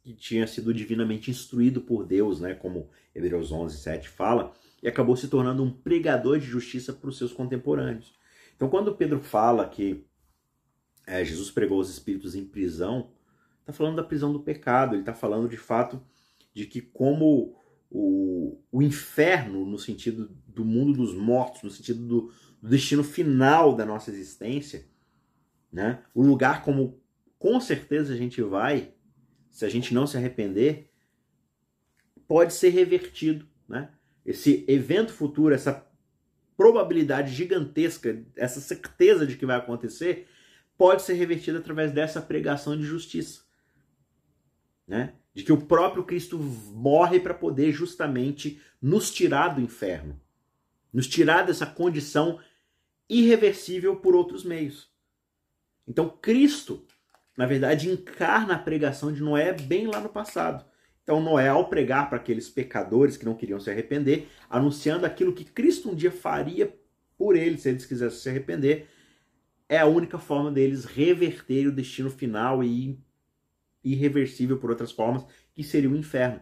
que 0.00 0.14
tinha 0.14 0.46
sido 0.46 0.72
divinamente 0.72 1.28
instruído 1.28 1.80
por 1.80 2.06
Deus, 2.06 2.40
né, 2.40 2.54
como 2.54 2.88
Hebreus 3.12 3.50
11, 3.50 3.76
7 3.76 4.08
fala, 4.08 4.52
e 4.80 4.86
acabou 4.86 5.16
se 5.16 5.26
tornando 5.26 5.64
um 5.64 5.72
pregador 5.72 6.38
de 6.38 6.46
justiça 6.46 6.92
para 6.92 7.08
os 7.08 7.18
seus 7.18 7.32
contemporâneos. 7.32 8.14
Então, 8.54 8.68
quando 8.68 8.94
Pedro 8.94 9.18
fala 9.18 9.68
que 9.68 10.06
é, 11.04 11.24
Jesus 11.24 11.50
pregou 11.50 11.80
os 11.80 11.90
espíritos 11.90 12.36
em 12.36 12.44
prisão, 12.44 13.10
está 13.58 13.72
falando 13.72 13.96
da 13.96 14.04
prisão 14.04 14.32
do 14.32 14.38
pecado, 14.38 14.94
ele 14.94 15.02
está 15.02 15.14
falando 15.14 15.48
de 15.48 15.56
fato 15.56 16.00
de 16.54 16.64
que 16.66 16.80
como 16.80 17.56
o, 17.90 18.56
o 18.70 18.80
inferno, 18.80 19.66
no 19.66 19.78
sentido 19.78 20.30
do 20.54 20.64
mundo 20.64 20.98
dos 20.98 21.14
mortos, 21.14 21.62
no 21.62 21.70
sentido 21.70 22.06
do, 22.06 22.32
do 22.62 22.68
destino 22.68 23.02
final 23.02 23.74
da 23.74 23.84
nossa 23.84 24.10
existência, 24.10 24.86
né? 25.72 26.02
o 26.14 26.22
lugar 26.22 26.62
como 26.62 27.00
com 27.38 27.60
certeza 27.60 28.14
a 28.14 28.16
gente 28.16 28.40
vai, 28.40 28.94
se 29.50 29.64
a 29.64 29.68
gente 29.68 29.92
não 29.92 30.06
se 30.06 30.16
arrepender, 30.16 30.90
pode 32.26 32.54
ser 32.54 32.70
revertido. 32.70 33.46
Né? 33.68 33.90
Esse 34.24 34.64
evento 34.68 35.12
futuro, 35.12 35.54
essa 35.54 35.86
probabilidade 36.56 37.34
gigantesca, 37.34 38.24
essa 38.36 38.60
certeza 38.60 39.26
de 39.26 39.36
que 39.36 39.44
vai 39.44 39.56
acontecer, 39.56 40.28
pode 40.78 41.02
ser 41.02 41.14
revertida 41.14 41.58
através 41.58 41.92
dessa 41.92 42.22
pregação 42.22 42.76
de 42.76 42.84
justiça. 42.84 43.42
Né? 44.86 45.14
de 45.34 45.42
que 45.42 45.52
o 45.52 45.60
próprio 45.60 46.04
Cristo 46.04 46.38
morre 46.38 47.18
para 47.18 47.34
poder 47.34 47.72
justamente 47.72 48.60
nos 48.80 49.10
tirar 49.10 49.48
do 49.48 49.60
inferno, 49.60 50.18
nos 50.94 51.08
tirar 51.08 51.42
dessa 51.42 51.66
condição 51.66 52.38
irreversível 53.08 53.96
por 53.96 54.14
outros 54.14 54.44
meios. 54.44 54.88
Então 55.86 56.08
Cristo, 56.08 56.86
na 57.36 57.44
verdade, 57.44 57.90
encarna 57.90 58.54
a 58.54 58.58
pregação 58.58 59.12
de 59.12 59.20
Noé 59.20 59.52
bem 59.52 59.88
lá 59.88 60.00
no 60.00 60.08
passado. 60.08 60.64
Então 61.02 61.20
Noé, 61.20 61.48
ao 61.48 61.68
pregar 61.68 62.08
para 62.08 62.16
aqueles 62.16 62.48
pecadores 62.48 63.16
que 63.16 63.24
não 63.24 63.34
queriam 63.34 63.60
se 63.60 63.70
arrepender, 63.70 64.28
anunciando 64.48 65.04
aquilo 65.04 65.34
que 65.34 65.44
Cristo 65.44 65.90
um 65.90 65.94
dia 65.94 66.12
faria 66.12 66.74
por 67.18 67.36
eles, 67.36 67.62
se 67.62 67.68
eles 67.68 67.84
quisessem 67.84 68.18
se 68.20 68.28
arrepender, 68.28 68.88
é 69.68 69.78
a 69.78 69.86
única 69.86 70.18
forma 70.18 70.50
deles 70.50 70.84
reverterem 70.84 71.68
o 71.68 71.72
destino 71.72 72.10
final 72.10 72.62
e 72.62 72.98
irreversível 73.82 74.58
por 74.58 74.70
outras 74.70 74.92
formas, 74.92 75.26
que 75.52 75.62
seria 75.62 75.90
o 75.90 75.96
inferno. 75.96 76.40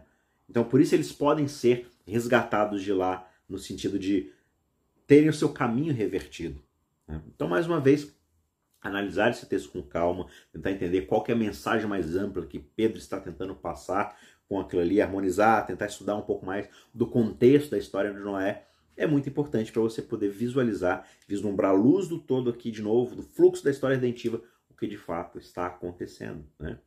Então, 0.49 0.63
por 0.63 0.79
isso 0.79 0.95
eles 0.95 1.11
podem 1.11 1.47
ser 1.47 1.89
resgatados 2.05 2.81
de 2.81 2.93
lá, 2.93 3.29
no 3.47 3.57
sentido 3.57 3.99
de 3.99 4.31
terem 5.07 5.29
o 5.29 5.33
seu 5.33 5.49
caminho 5.49 5.93
revertido. 5.93 6.61
Né? 7.07 7.21
Então, 7.27 7.47
mais 7.47 7.67
uma 7.67 7.79
vez, 7.79 8.15
analisar 8.81 9.31
esse 9.31 9.45
texto 9.45 9.71
com 9.71 9.81
calma, 9.81 10.27
tentar 10.51 10.71
entender 10.71 11.01
qual 11.03 11.23
é 11.27 11.31
a 11.31 11.35
mensagem 11.35 11.87
mais 11.87 12.15
ampla 12.15 12.45
que 12.45 12.59
Pedro 12.59 12.97
está 12.97 13.19
tentando 13.19 13.55
passar 13.55 14.17
com 14.47 14.59
aquilo 14.59 14.81
ali, 14.81 15.01
harmonizar, 15.01 15.65
tentar 15.65 15.85
estudar 15.85 16.15
um 16.15 16.21
pouco 16.21 16.45
mais 16.45 16.69
do 16.93 17.07
contexto 17.07 17.71
da 17.71 17.77
história 17.77 18.13
de 18.13 18.19
Noé, 18.19 18.65
é 18.95 19.07
muito 19.07 19.27
importante 19.27 19.71
para 19.71 19.81
você 19.81 20.01
poder 20.01 20.29
visualizar, 20.29 21.07
vislumbrar 21.27 21.71
a 21.71 21.75
luz 21.75 22.07
do 22.07 22.19
todo 22.19 22.49
aqui 22.49 22.69
de 22.69 22.81
novo, 22.81 23.15
do 23.15 23.23
fluxo 23.23 23.63
da 23.63 23.71
história 23.71 23.95
redentiva, 23.95 24.41
o 24.69 24.75
que 24.75 24.87
de 24.87 24.97
fato 24.97 25.39
está 25.39 25.65
acontecendo. 25.65 26.45
Né? 26.59 26.77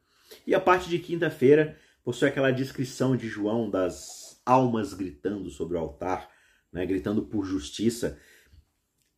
E 0.46 0.54
a 0.54 0.60
parte 0.60 0.88
de 0.88 0.98
quinta-feira 0.98 1.76
possui 2.04 2.28
aquela 2.28 2.52
descrição 2.52 3.16
de 3.16 3.28
João 3.28 3.68
das 3.68 4.40
almas 4.46 4.94
gritando 4.94 5.50
sobre 5.50 5.76
o 5.76 5.80
altar, 5.80 6.30
né, 6.72 6.84
gritando 6.86 7.22
por 7.22 7.44
justiça. 7.44 8.18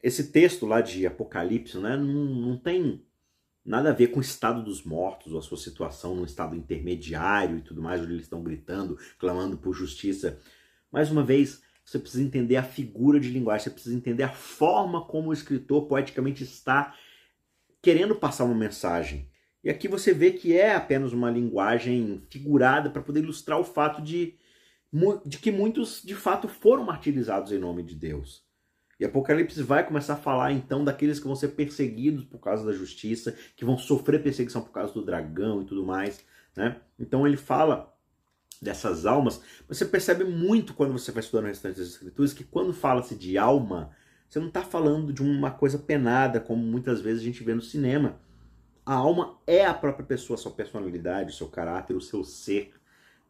Esse 0.03 0.31
texto 0.31 0.67
lá 0.67 0.81
de 0.81 1.07
Apocalipse 1.07 1.79
né, 1.79 1.97
não, 1.97 2.25
não 2.25 2.57
tem 2.57 3.05
nada 3.65 3.91
a 3.91 3.93
ver 3.93 4.09
com 4.09 4.19
o 4.19 4.23
estado 4.23 4.63
dos 4.63 4.83
mortos, 4.83 5.33
ou 5.33 5.39
a 5.39 5.43
sua 5.43 5.59
situação 5.59 6.15
num 6.15 6.25
estado 6.25 6.57
intermediário 6.57 7.59
e 7.59 7.63
tudo 7.63 7.83
mais, 7.83 8.01
onde 8.01 8.13
eles 8.13 8.25
estão 8.25 8.43
gritando, 8.43 8.99
clamando 9.19 9.59
por 9.59 9.75
justiça. 9.75 10.41
Mais 10.91 11.11
uma 11.11 11.23
vez, 11.23 11.63
você 11.85 11.99
precisa 11.99 12.23
entender 12.23 12.57
a 12.57 12.63
figura 12.63 13.21
de 13.21 13.31
linguagem, 13.31 13.65
você 13.65 13.71
precisa 13.71 13.97
entender 13.97 14.23
a 14.23 14.33
forma 14.33 15.05
como 15.05 15.29
o 15.29 15.33
escritor 15.33 15.87
poeticamente 15.87 16.45
está 16.45 16.95
querendo 17.83 18.15
passar 18.15 18.45
uma 18.45 18.55
mensagem. 18.55 19.29
E 19.63 19.71
aqui 19.71 19.89
você 19.89 20.15
vê 20.15 20.31
que 20.31 20.57
é 20.57 20.75
apenas 20.75 21.13
uma 21.13 21.31
linguagem 21.31 22.23
figurada 22.31 22.91
para 22.91 23.03
poder 23.03 23.21
ilustrar 23.21 23.59
o 23.59 23.65
fato 23.65 24.01
de, 24.01 24.35
de 25.25 25.39
que 25.39 25.51
muitos 25.51 26.03
de 26.03 26.15
fato 26.15 26.49
foram 26.49 26.85
martirizados 26.85 27.53
em 27.53 27.59
nome 27.59 27.83
de 27.83 27.95
Deus. 27.95 28.47
E 28.99 29.05
Apocalipse 29.05 29.63
vai 29.63 29.87
começar 29.87 30.15
a 30.15 30.17
falar 30.17 30.53
então 30.53 30.85
daqueles 30.85 31.21
que 31.21 31.27
vão 31.27 31.37
ser 31.37 31.49
perseguidos 31.49 32.25
por 32.25 32.39
causa 32.39 32.65
da 32.65 32.73
justiça, 32.73 33.37
que 33.55 33.65
vão 33.65 33.79
sofrer 33.79 34.23
perseguição 34.23 34.63
por 34.63 34.73
causa 34.73 34.93
do 34.93 35.05
dragão 35.05 35.63
e 35.63 35.65
tudo 35.65 35.85
mais. 35.85 36.25
Né? 36.57 36.81
Então 36.99 37.25
ele 37.25 37.37
fala 37.37 37.95
dessas 38.61 39.07
almas. 39.07 39.41
Você 39.69 39.85
percebe 39.85 40.25
muito 40.25 40.75
quando 40.75 40.93
você 40.93 41.13
vai 41.13 41.23
estudando 41.23 41.45
o 41.45 41.49
restante 41.49 41.79
das 41.79 41.89
escrituras 41.89 42.33
que 42.33 42.43
quando 42.43 42.73
fala-se 42.73 43.15
de 43.15 43.39
alma, 43.39 43.91
você 44.29 44.41
não 44.41 44.49
está 44.49 44.63
falando 44.63 45.13
de 45.13 45.23
uma 45.23 45.51
coisa 45.51 45.79
penada, 45.79 46.41
como 46.41 46.63
muitas 46.63 47.01
vezes 47.01 47.23
a 47.23 47.25
gente 47.25 47.45
vê 47.45 47.55
no 47.55 47.63
cinema. 47.63 48.21
A 48.85 48.95
alma 48.95 49.39
é 49.47 49.65
a 49.65 49.75
própria 49.75 50.05
pessoa, 50.05 50.37
a 50.37 50.41
sua 50.41 50.53
personalidade, 50.53 51.31
o 51.31 51.37
seu 51.37 51.47
caráter, 51.49 51.95
o 51.95 52.01
seu 52.01 52.25
ser. 52.25 52.73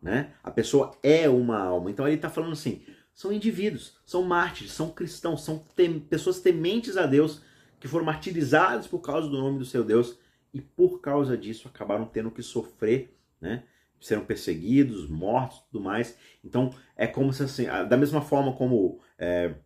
Né? 0.00 0.32
A 0.42 0.50
pessoa 0.50 0.96
é 1.02 1.28
uma 1.28 1.58
alma. 1.58 1.90
Então 1.90 2.06
ele 2.06 2.16
está 2.16 2.30
falando 2.30 2.52
assim: 2.52 2.84
são 3.12 3.32
indivíduos, 3.32 3.96
são 4.06 4.22
mártires, 4.22 4.72
são 4.72 4.90
cristãos, 4.90 5.42
são 5.42 5.58
tem, 5.74 5.98
pessoas 5.98 6.40
tementes 6.40 6.96
a 6.96 7.04
Deus 7.04 7.42
que 7.80 7.88
foram 7.88 8.04
martirizados 8.04 8.86
por 8.86 9.00
causa 9.00 9.28
do 9.28 9.38
nome 9.38 9.58
do 9.58 9.64
seu 9.64 9.84
Deus 9.84 10.16
e 10.52 10.60
por 10.60 11.00
causa 11.00 11.36
disso 11.36 11.68
acabaram 11.68 12.06
tendo 12.06 12.30
que 12.30 12.42
sofrer, 12.42 13.16
né? 13.40 13.64
Serão 14.00 14.24
perseguidos, 14.24 15.08
mortos, 15.08 15.58
tudo 15.70 15.82
mais. 15.82 16.16
Então 16.44 16.70
é 16.96 17.06
como 17.06 17.32
se 17.32 17.42
assim, 17.42 17.66
da 17.88 17.96
mesma 17.96 18.22
forma 18.22 18.52
como 18.52 19.00
é, 19.18 19.56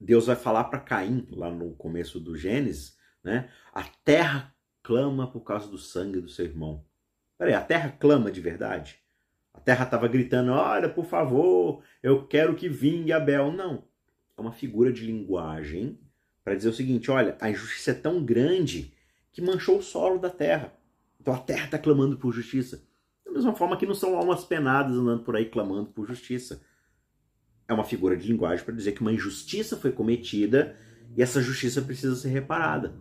Deus 0.00 0.26
vai 0.26 0.36
falar 0.36 0.64
para 0.64 0.80
Caim 0.80 1.26
lá 1.30 1.50
no 1.50 1.74
começo 1.74 2.18
do 2.18 2.36
Gênesis, 2.36 2.96
né? 3.22 3.50
A 3.74 3.84
terra 4.04 4.54
clama 4.82 5.30
por 5.30 5.40
causa 5.40 5.68
do 5.68 5.76
sangue 5.76 6.20
do 6.20 6.30
seu 6.30 6.46
irmão. 6.46 6.82
Peraí, 7.36 7.52
a 7.52 7.60
terra 7.60 7.90
clama 7.90 8.30
de 8.30 8.40
verdade? 8.40 9.02
A 9.58 9.60
terra 9.60 9.84
estava 9.84 10.06
gritando: 10.06 10.52
olha, 10.52 10.88
por 10.88 11.04
favor, 11.04 11.82
eu 12.00 12.24
quero 12.24 12.54
que 12.54 12.68
vingue 12.68 13.12
Abel. 13.12 13.50
Não. 13.52 13.82
É 14.36 14.40
uma 14.40 14.52
figura 14.52 14.92
de 14.92 15.04
linguagem 15.04 15.98
para 16.44 16.54
dizer 16.54 16.68
o 16.68 16.72
seguinte: 16.72 17.10
olha, 17.10 17.36
a 17.40 17.50
injustiça 17.50 17.90
é 17.90 17.94
tão 17.94 18.24
grande 18.24 18.94
que 19.32 19.42
manchou 19.42 19.78
o 19.78 19.82
solo 19.82 20.20
da 20.20 20.30
terra. 20.30 20.72
Então 21.20 21.34
a 21.34 21.38
terra 21.38 21.64
está 21.64 21.76
clamando 21.76 22.16
por 22.16 22.32
justiça. 22.32 22.86
Da 23.26 23.32
mesma 23.32 23.52
forma 23.52 23.76
que 23.76 23.84
não 23.84 23.96
são 23.96 24.16
almas 24.16 24.44
penadas 24.44 24.96
andando 24.96 25.24
por 25.24 25.34
aí 25.34 25.46
clamando 25.46 25.90
por 25.90 26.06
justiça. 26.06 26.62
É 27.66 27.74
uma 27.74 27.84
figura 27.84 28.16
de 28.16 28.28
linguagem 28.28 28.64
para 28.64 28.74
dizer 28.74 28.92
que 28.92 29.00
uma 29.00 29.12
injustiça 29.12 29.76
foi 29.76 29.90
cometida 29.90 30.76
e 31.16 31.22
essa 31.22 31.42
justiça 31.42 31.82
precisa 31.82 32.14
ser 32.14 32.28
reparada. 32.28 32.94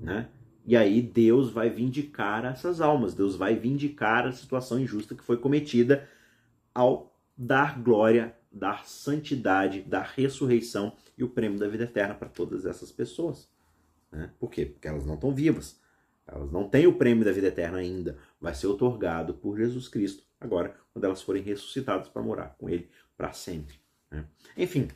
Né? 0.00 0.26
E 0.66 0.76
aí 0.76 1.00
Deus 1.00 1.50
vai 1.50 1.70
vindicar 1.70 2.44
essas 2.44 2.80
almas, 2.80 3.14
Deus 3.14 3.36
vai 3.36 3.54
vindicar 3.54 4.26
a 4.26 4.32
situação 4.32 4.80
injusta 4.80 5.14
que 5.14 5.22
foi 5.22 5.36
cometida 5.36 6.08
ao 6.74 7.16
dar 7.38 7.80
glória, 7.80 8.36
dar 8.50 8.84
santidade, 8.84 9.82
dar 9.82 10.12
ressurreição 10.16 10.92
e 11.16 11.22
o 11.22 11.28
prêmio 11.28 11.58
da 11.58 11.68
vida 11.68 11.84
eterna 11.84 12.14
para 12.14 12.28
todas 12.28 12.66
essas 12.66 12.90
pessoas. 12.90 13.48
Né? 14.10 14.30
Por 14.40 14.50
quê? 14.50 14.66
Porque 14.66 14.88
elas 14.88 15.06
não 15.06 15.14
estão 15.14 15.32
vivas. 15.32 15.80
Elas 16.26 16.50
não 16.50 16.68
têm 16.68 16.88
o 16.88 16.94
prêmio 16.94 17.24
da 17.24 17.30
vida 17.30 17.46
eterna 17.46 17.78
ainda. 17.78 18.18
Vai 18.40 18.52
ser 18.52 18.66
otorgado 18.66 19.34
por 19.34 19.56
Jesus 19.56 19.86
Cristo 19.86 20.24
agora, 20.40 20.74
quando 20.92 21.04
elas 21.04 21.22
forem 21.22 21.42
ressuscitadas 21.42 22.08
para 22.08 22.22
morar 22.22 22.56
com 22.58 22.68
Ele 22.68 22.90
para 23.16 23.32
sempre. 23.32 23.78
Né? 24.10 24.24
Enfim, 24.56 24.88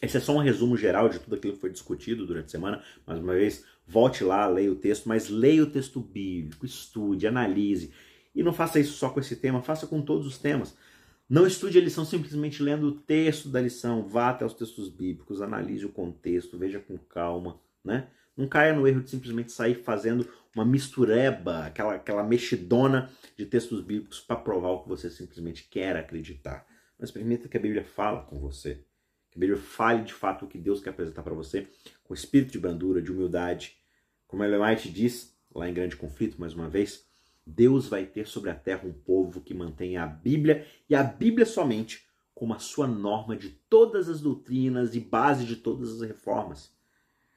esse 0.00 0.16
é 0.16 0.20
só 0.20 0.32
um 0.32 0.40
resumo 0.40 0.76
geral 0.76 1.08
de 1.08 1.18
tudo 1.18 1.36
aquilo 1.36 1.54
que 1.54 1.60
foi 1.60 1.70
discutido 1.70 2.26
durante 2.26 2.46
a 2.46 2.50
semana. 2.50 2.82
Mais 3.06 3.18
uma 3.18 3.34
vez, 3.34 3.64
volte 3.86 4.24
lá, 4.24 4.46
leia 4.46 4.72
o 4.72 4.76
texto, 4.76 5.08
mas 5.08 5.28
leia 5.28 5.62
o 5.62 5.70
texto 5.70 6.00
bíblico, 6.00 6.66
estude, 6.66 7.26
analise. 7.26 7.92
E 8.34 8.42
não 8.42 8.52
faça 8.52 8.80
isso 8.80 8.94
só 8.94 9.08
com 9.08 9.20
esse 9.20 9.36
tema, 9.36 9.62
faça 9.62 9.86
com 9.86 10.02
todos 10.02 10.26
os 10.26 10.38
temas. 10.38 10.76
Não 11.28 11.46
estude 11.46 11.78
a 11.78 11.80
lição 11.80 12.04
simplesmente 12.04 12.62
lendo 12.62 12.86
o 12.86 12.92
texto 12.92 13.48
da 13.48 13.60
lição, 13.60 14.06
vá 14.06 14.30
até 14.30 14.44
os 14.44 14.54
textos 14.54 14.88
bíblicos, 14.88 15.42
analise 15.42 15.84
o 15.84 15.88
contexto, 15.88 16.58
veja 16.58 16.78
com 16.78 16.96
calma, 16.96 17.60
né? 17.84 18.08
Não 18.36 18.46
caia 18.46 18.74
no 18.74 18.86
erro 18.86 19.00
de 19.00 19.10
simplesmente 19.10 19.50
sair 19.50 19.76
fazendo 19.76 20.28
uma 20.54 20.64
mistureba, 20.64 21.64
aquela, 21.64 21.94
aquela 21.94 22.22
mexidona 22.22 23.10
de 23.36 23.46
textos 23.46 23.80
bíblicos 23.80 24.20
para 24.20 24.36
provar 24.36 24.70
o 24.70 24.82
que 24.82 24.88
você 24.88 25.10
simplesmente 25.10 25.66
quer 25.70 25.96
acreditar. 25.96 26.66
Mas 26.98 27.10
permita 27.10 27.48
que 27.48 27.56
a 27.56 27.60
Bíblia 27.60 27.84
fala 27.84 28.22
com 28.22 28.38
você. 28.38 28.84
Bíblia 29.38 29.58
fale 29.58 30.04
de 30.04 30.12
fato 30.12 30.44
o 30.44 30.48
que 30.48 30.58
Deus 30.58 30.80
quer 30.80 30.90
apresentar 30.90 31.22
para 31.22 31.34
você, 31.34 31.68
com 32.04 32.14
espírito 32.14 32.52
de 32.52 32.58
brandura, 32.58 33.02
de 33.02 33.12
humildade. 33.12 33.76
Como 34.26 34.42
Ellen 34.42 34.62
White 34.62 34.90
diz, 34.90 35.36
lá 35.54 35.68
em 35.68 35.74
Grande 35.74 35.96
Conflito, 35.96 36.40
mais 36.40 36.54
uma 36.54 36.68
vez, 36.68 37.06
Deus 37.46 37.88
vai 37.88 38.06
ter 38.06 38.26
sobre 38.26 38.50
a 38.50 38.54
terra 38.54 38.86
um 38.86 38.92
povo 38.92 39.40
que 39.40 39.54
mantém 39.54 39.96
a 39.96 40.06
Bíblia 40.06 40.66
e 40.88 40.94
a 40.94 41.02
Bíblia 41.02 41.46
somente 41.46 42.06
como 42.34 42.52
a 42.52 42.58
sua 42.58 42.86
norma 42.86 43.36
de 43.36 43.50
todas 43.68 44.08
as 44.08 44.20
doutrinas 44.20 44.94
e 44.94 45.00
base 45.00 45.44
de 45.44 45.56
todas 45.56 45.90
as 45.90 46.06
reformas 46.06 46.76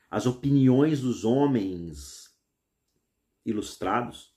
as 0.10 0.26
opiniões 0.26 1.02
dos 1.02 1.24
homens 1.24 2.34
ilustrados, 3.46 4.34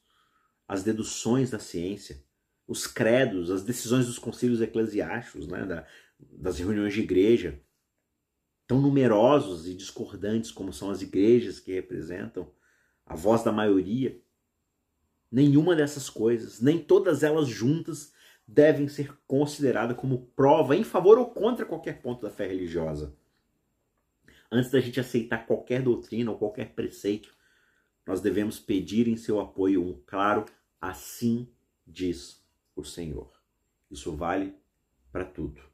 as 0.68 0.82
deduções 0.82 1.50
da 1.50 1.58
ciência, 1.58 2.22
os 2.66 2.86
credos, 2.86 3.50
as 3.50 3.62
decisões 3.62 4.06
dos 4.06 4.18
concílios 4.18 4.60
eclesiásticos, 4.60 5.46
né, 5.46 5.64
da, 5.64 5.86
das 6.30 6.58
reuniões 6.58 6.94
de 6.94 7.00
igreja, 7.00 7.60
tão 8.66 8.80
numerosos 8.80 9.66
e 9.66 9.74
discordantes 9.74 10.50
como 10.50 10.72
são 10.72 10.90
as 10.90 11.02
igrejas 11.02 11.60
que 11.60 11.72
representam 11.72 12.50
a 13.04 13.14
voz 13.14 13.42
da 13.42 13.52
maioria, 13.52 14.20
nenhuma 15.30 15.74
dessas 15.74 16.08
coisas, 16.08 16.60
nem 16.60 16.78
todas 16.78 17.22
elas 17.22 17.48
juntas, 17.48 18.12
devem 18.46 18.88
ser 18.88 19.16
consideradas 19.26 19.96
como 19.96 20.26
prova 20.36 20.76
em 20.76 20.84
favor 20.84 21.18
ou 21.18 21.26
contra 21.30 21.64
qualquer 21.64 22.02
ponto 22.02 22.22
da 22.22 22.30
fé 22.30 22.46
religiosa. 22.46 23.16
Antes 24.50 24.70
da 24.70 24.80
gente 24.80 25.00
aceitar 25.00 25.46
qualquer 25.46 25.82
doutrina 25.82 26.30
ou 26.30 26.38
qualquer 26.38 26.74
preceito, 26.74 27.34
nós 28.06 28.20
devemos 28.20 28.58
pedir 28.58 29.08
em 29.08 29.16
seu 29.16 29.40
apoio 29.40 29.82
um 29.82 30.02
claro 30.04 30.44
assim 30.80 31.48
diz 31.86 32.44
o 32.74 32.84
Senhor. 32.84 33.32
Isso 33.90 34.14
vale 34.14 34.54
para 35.10 35.24
tudo. 35.24 35.71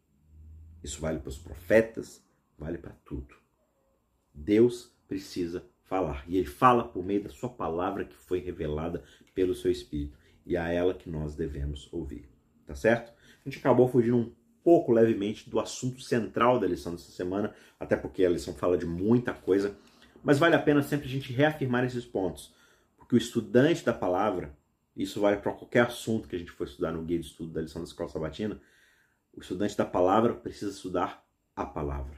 Isso 0.82 1.00
vale 1.00 1.18
para 1.18 1.28
os 1.28 1.38
profetas, 1.38 2.22
vale 2.58 2.78
para 2.78 2.92
tudo. 3.04 3.34
Deus 4.32 4.92
precisa 5.06 5.64
falar. 5.84 6.24
E 6.28 6.36
ele 6.36 6.46
fala 6.46 6.84
por 6.84 7.04
meio 7.04 7.24
da 7.24 7.30
sua 7.30 7.48
palavra 7.48 8.04
que 8.04 8.14
foi 8.14 8.38
revelada 8.38 9.02
pelo 9.34 9.54
seu 9.54 9.70
Espírito. 9.70 10.16
E 10.46 10.56
a 10.56 10.68
ela 10.68 10.94
que 10.94 11.10
nós 11.10 11.34
devemos 11.34 11.88
ouvir. 11.92 12.28
Tá 12.66 12.74
certo? 12.74 13.12
A 13.44 13.48
gente 13.48 13.58
acabou 13.58 13.88
fugindo 13.88 14.16
um 14.16 14.32
pouco 14.62 14.92
levemente 14.92 15.48
do 15.48 15.58
assunto 15.58 16.02
central 16.02 16.60
da 16.60 16.66
lição 16.66 16.92
dessa 16.92 17.10
semana, 17.10 17.54
até 17.80 17.96
porque 17.96 18.24
a 18.24 18.28
lição 18.28 18.52
fala 18.52 18.76
de 18.76 18.84
muita 18.84 19.32
coisa, 19.32 19.74
mas 20.22 20.38
vale 20.38 20.54
a 20.54 20.58
pena 20.58 20.82
sempre 20.82 21.06
a 21.06 21.10
gente 21.10 21.32
reafirmar 21.32 21.84
esses 21.84 22.04
pontos, 22.04 22.54
porque 22.98 23.14
o 23.14 23.18
estudante 23.18 23.82
da 23.82 23.94
palavra, 23.94 24.54
isso 24.94 25.20
vale 25.20 25.38
para 25.38 25.52
qualquer 25.52 25.86
assunto 25.86 26.28
que 26.28 26.36
a 26.36 26.38
gente 26.38 26.50
for 26.50 26.66
estudar 26.66 26.92
no 26.92 27.02
guia 27.02 27.18
de 27.18 27.24
estudo 27.24 27.50
da 27.50 27.62
lição 27.62 27.80
da 27.80 27.88
escola 27.88 28.10
sabatina, 28.10 28.60
o 29.34 29.40
estudante 29.40 29.76
da 29.76 29.84
palavra 29.84 30.34
precisa 30.34 30.70
estudar 30.70 31.24
a 31.54 31.64
palavra. 31.64 32.16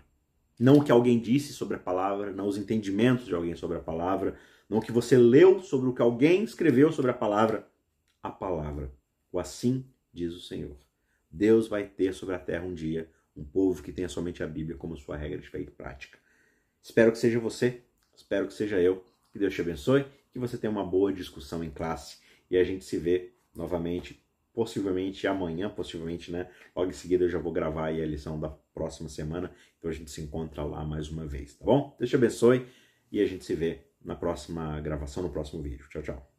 Não 0.58 0.78
o 0.78 0.84
que 0.84 0.92
alguém 0.92 1.18
disse 1.18 1.52
sobre 1.52 1.76
a 1.76 1.80
palavra, 1.80 2.32
não 2.32 2.46
os 2.46 2.58
entendimentos 2.58 3.26
de 3.26 3.34
alguém 3.34 3.56
sobre 3.56 3.78
a 3.78 3.80
palavra, 3.80 4.36
não 4.68 4.78
o 4.78 4.82
que 4.82 4.92
você 4.92 5.16
leu 5.16 5.60
sobre 5.60 5.88
o 5.88 5.94
que 5.94 6.02
alguém 6.02 6.44
escreveu 6.44 6.92
sobre 6.92 7.10
a 7.10 7.14
palavra, 7.14 7.66
a 8.22 8.30
palavra. 8.30 8.92
O 9.32 9.38
assim 9.38 9.84
diz 10.12 10.34
o 10.34 10.40
Senhor. 10.40 10.76
Deus 11.30 11.68
vai 11.68 11.84
ter 11.84 12.12
sobre 12.12 12.34
a 12.34 12.38
terra 12.38 12.64
um 12.64 12.74
dia 12.74 13.10
um 13.36 13.44
povo 13.44 13.82
que 13.82 13.92
tenha 13.92 14.08
somente 14.08 14.42
a 14.42 14.46
Bíblia 14.46 14.76
como 14.76 14.96
sua 14.96 15.16
regra 15.16 15.38
de 15.38 15.48
fé 15.48 15.60
e 15.60 15.70
prática. 15.70 16.18
Espero 16.82 17.12
que 17.12 17.18
seja 17.18 17.38
você, 17.38 17.82
espero 18.14 18.46
que 18.46 18.54
seja 18.54 18.80
eu. 18.80 19.04
Que 19.32 19.38
Deus 19.38 19.54
te 19.54 19.60
abençoe, 19.60 20.04
que 20.32 20.38
você 20.38 20.58
tenha 20.58 20.70
uma 20.70 20.84
boa 20.84 21.12
discussão 21.12 21.62
em 21.62 21.70
classe 21.70 22.18
e 22.50 22.56
a 22.56 22.64
gente 22.64 22.84
se 22.84 22.98
vê 22.98 23.32
novamente, 23.54 24.20
possivelmente 24.52 25.26
amanhã, 25.26 25.68
possivelmente, 25.68 26.30
né? 26.30 26.50
Logo 26.74 26.90
em 26.90 26.94
seguida 26.94 27.24
eu 27.24 27.28
já 27.28 27.38
vou 27.38 27.52
gravar 27.52 27.86
aí 27.86 28.02
a 28.02 28.06
lição 28.06 28.38
da 28.38 28.48
próxima 28.74 29.08
semana, 29.08 29.52
então 29.78 29.90
a 29.90 29.94
gente 29.94 30.10
se 30.10 30.20
encontra 30.20 30.64
lá 30.64 30.84
mais 30.84 31.08
uma 31.08 31.26
vez, 31.26 31.54
tá 31.54 31.64
bom? 31.64 31.94
Deus 31.98 32.10
te 32.10 32.16
abençoe 32.16 32.66
e 33.10 33.20
a 33.20 33.26
gente 33.26 33.44
se 33.44 33.54
vê 33.54 33.80
na 34.04 34.14
próxima 34.14 34.80
gravação, 34.80 35.22
no 35.22 35.30
próximo 35.30 35.62
vídeo. 35.62 35.86
Tchau, 35.88 36.02
tchau. 36.02 36.29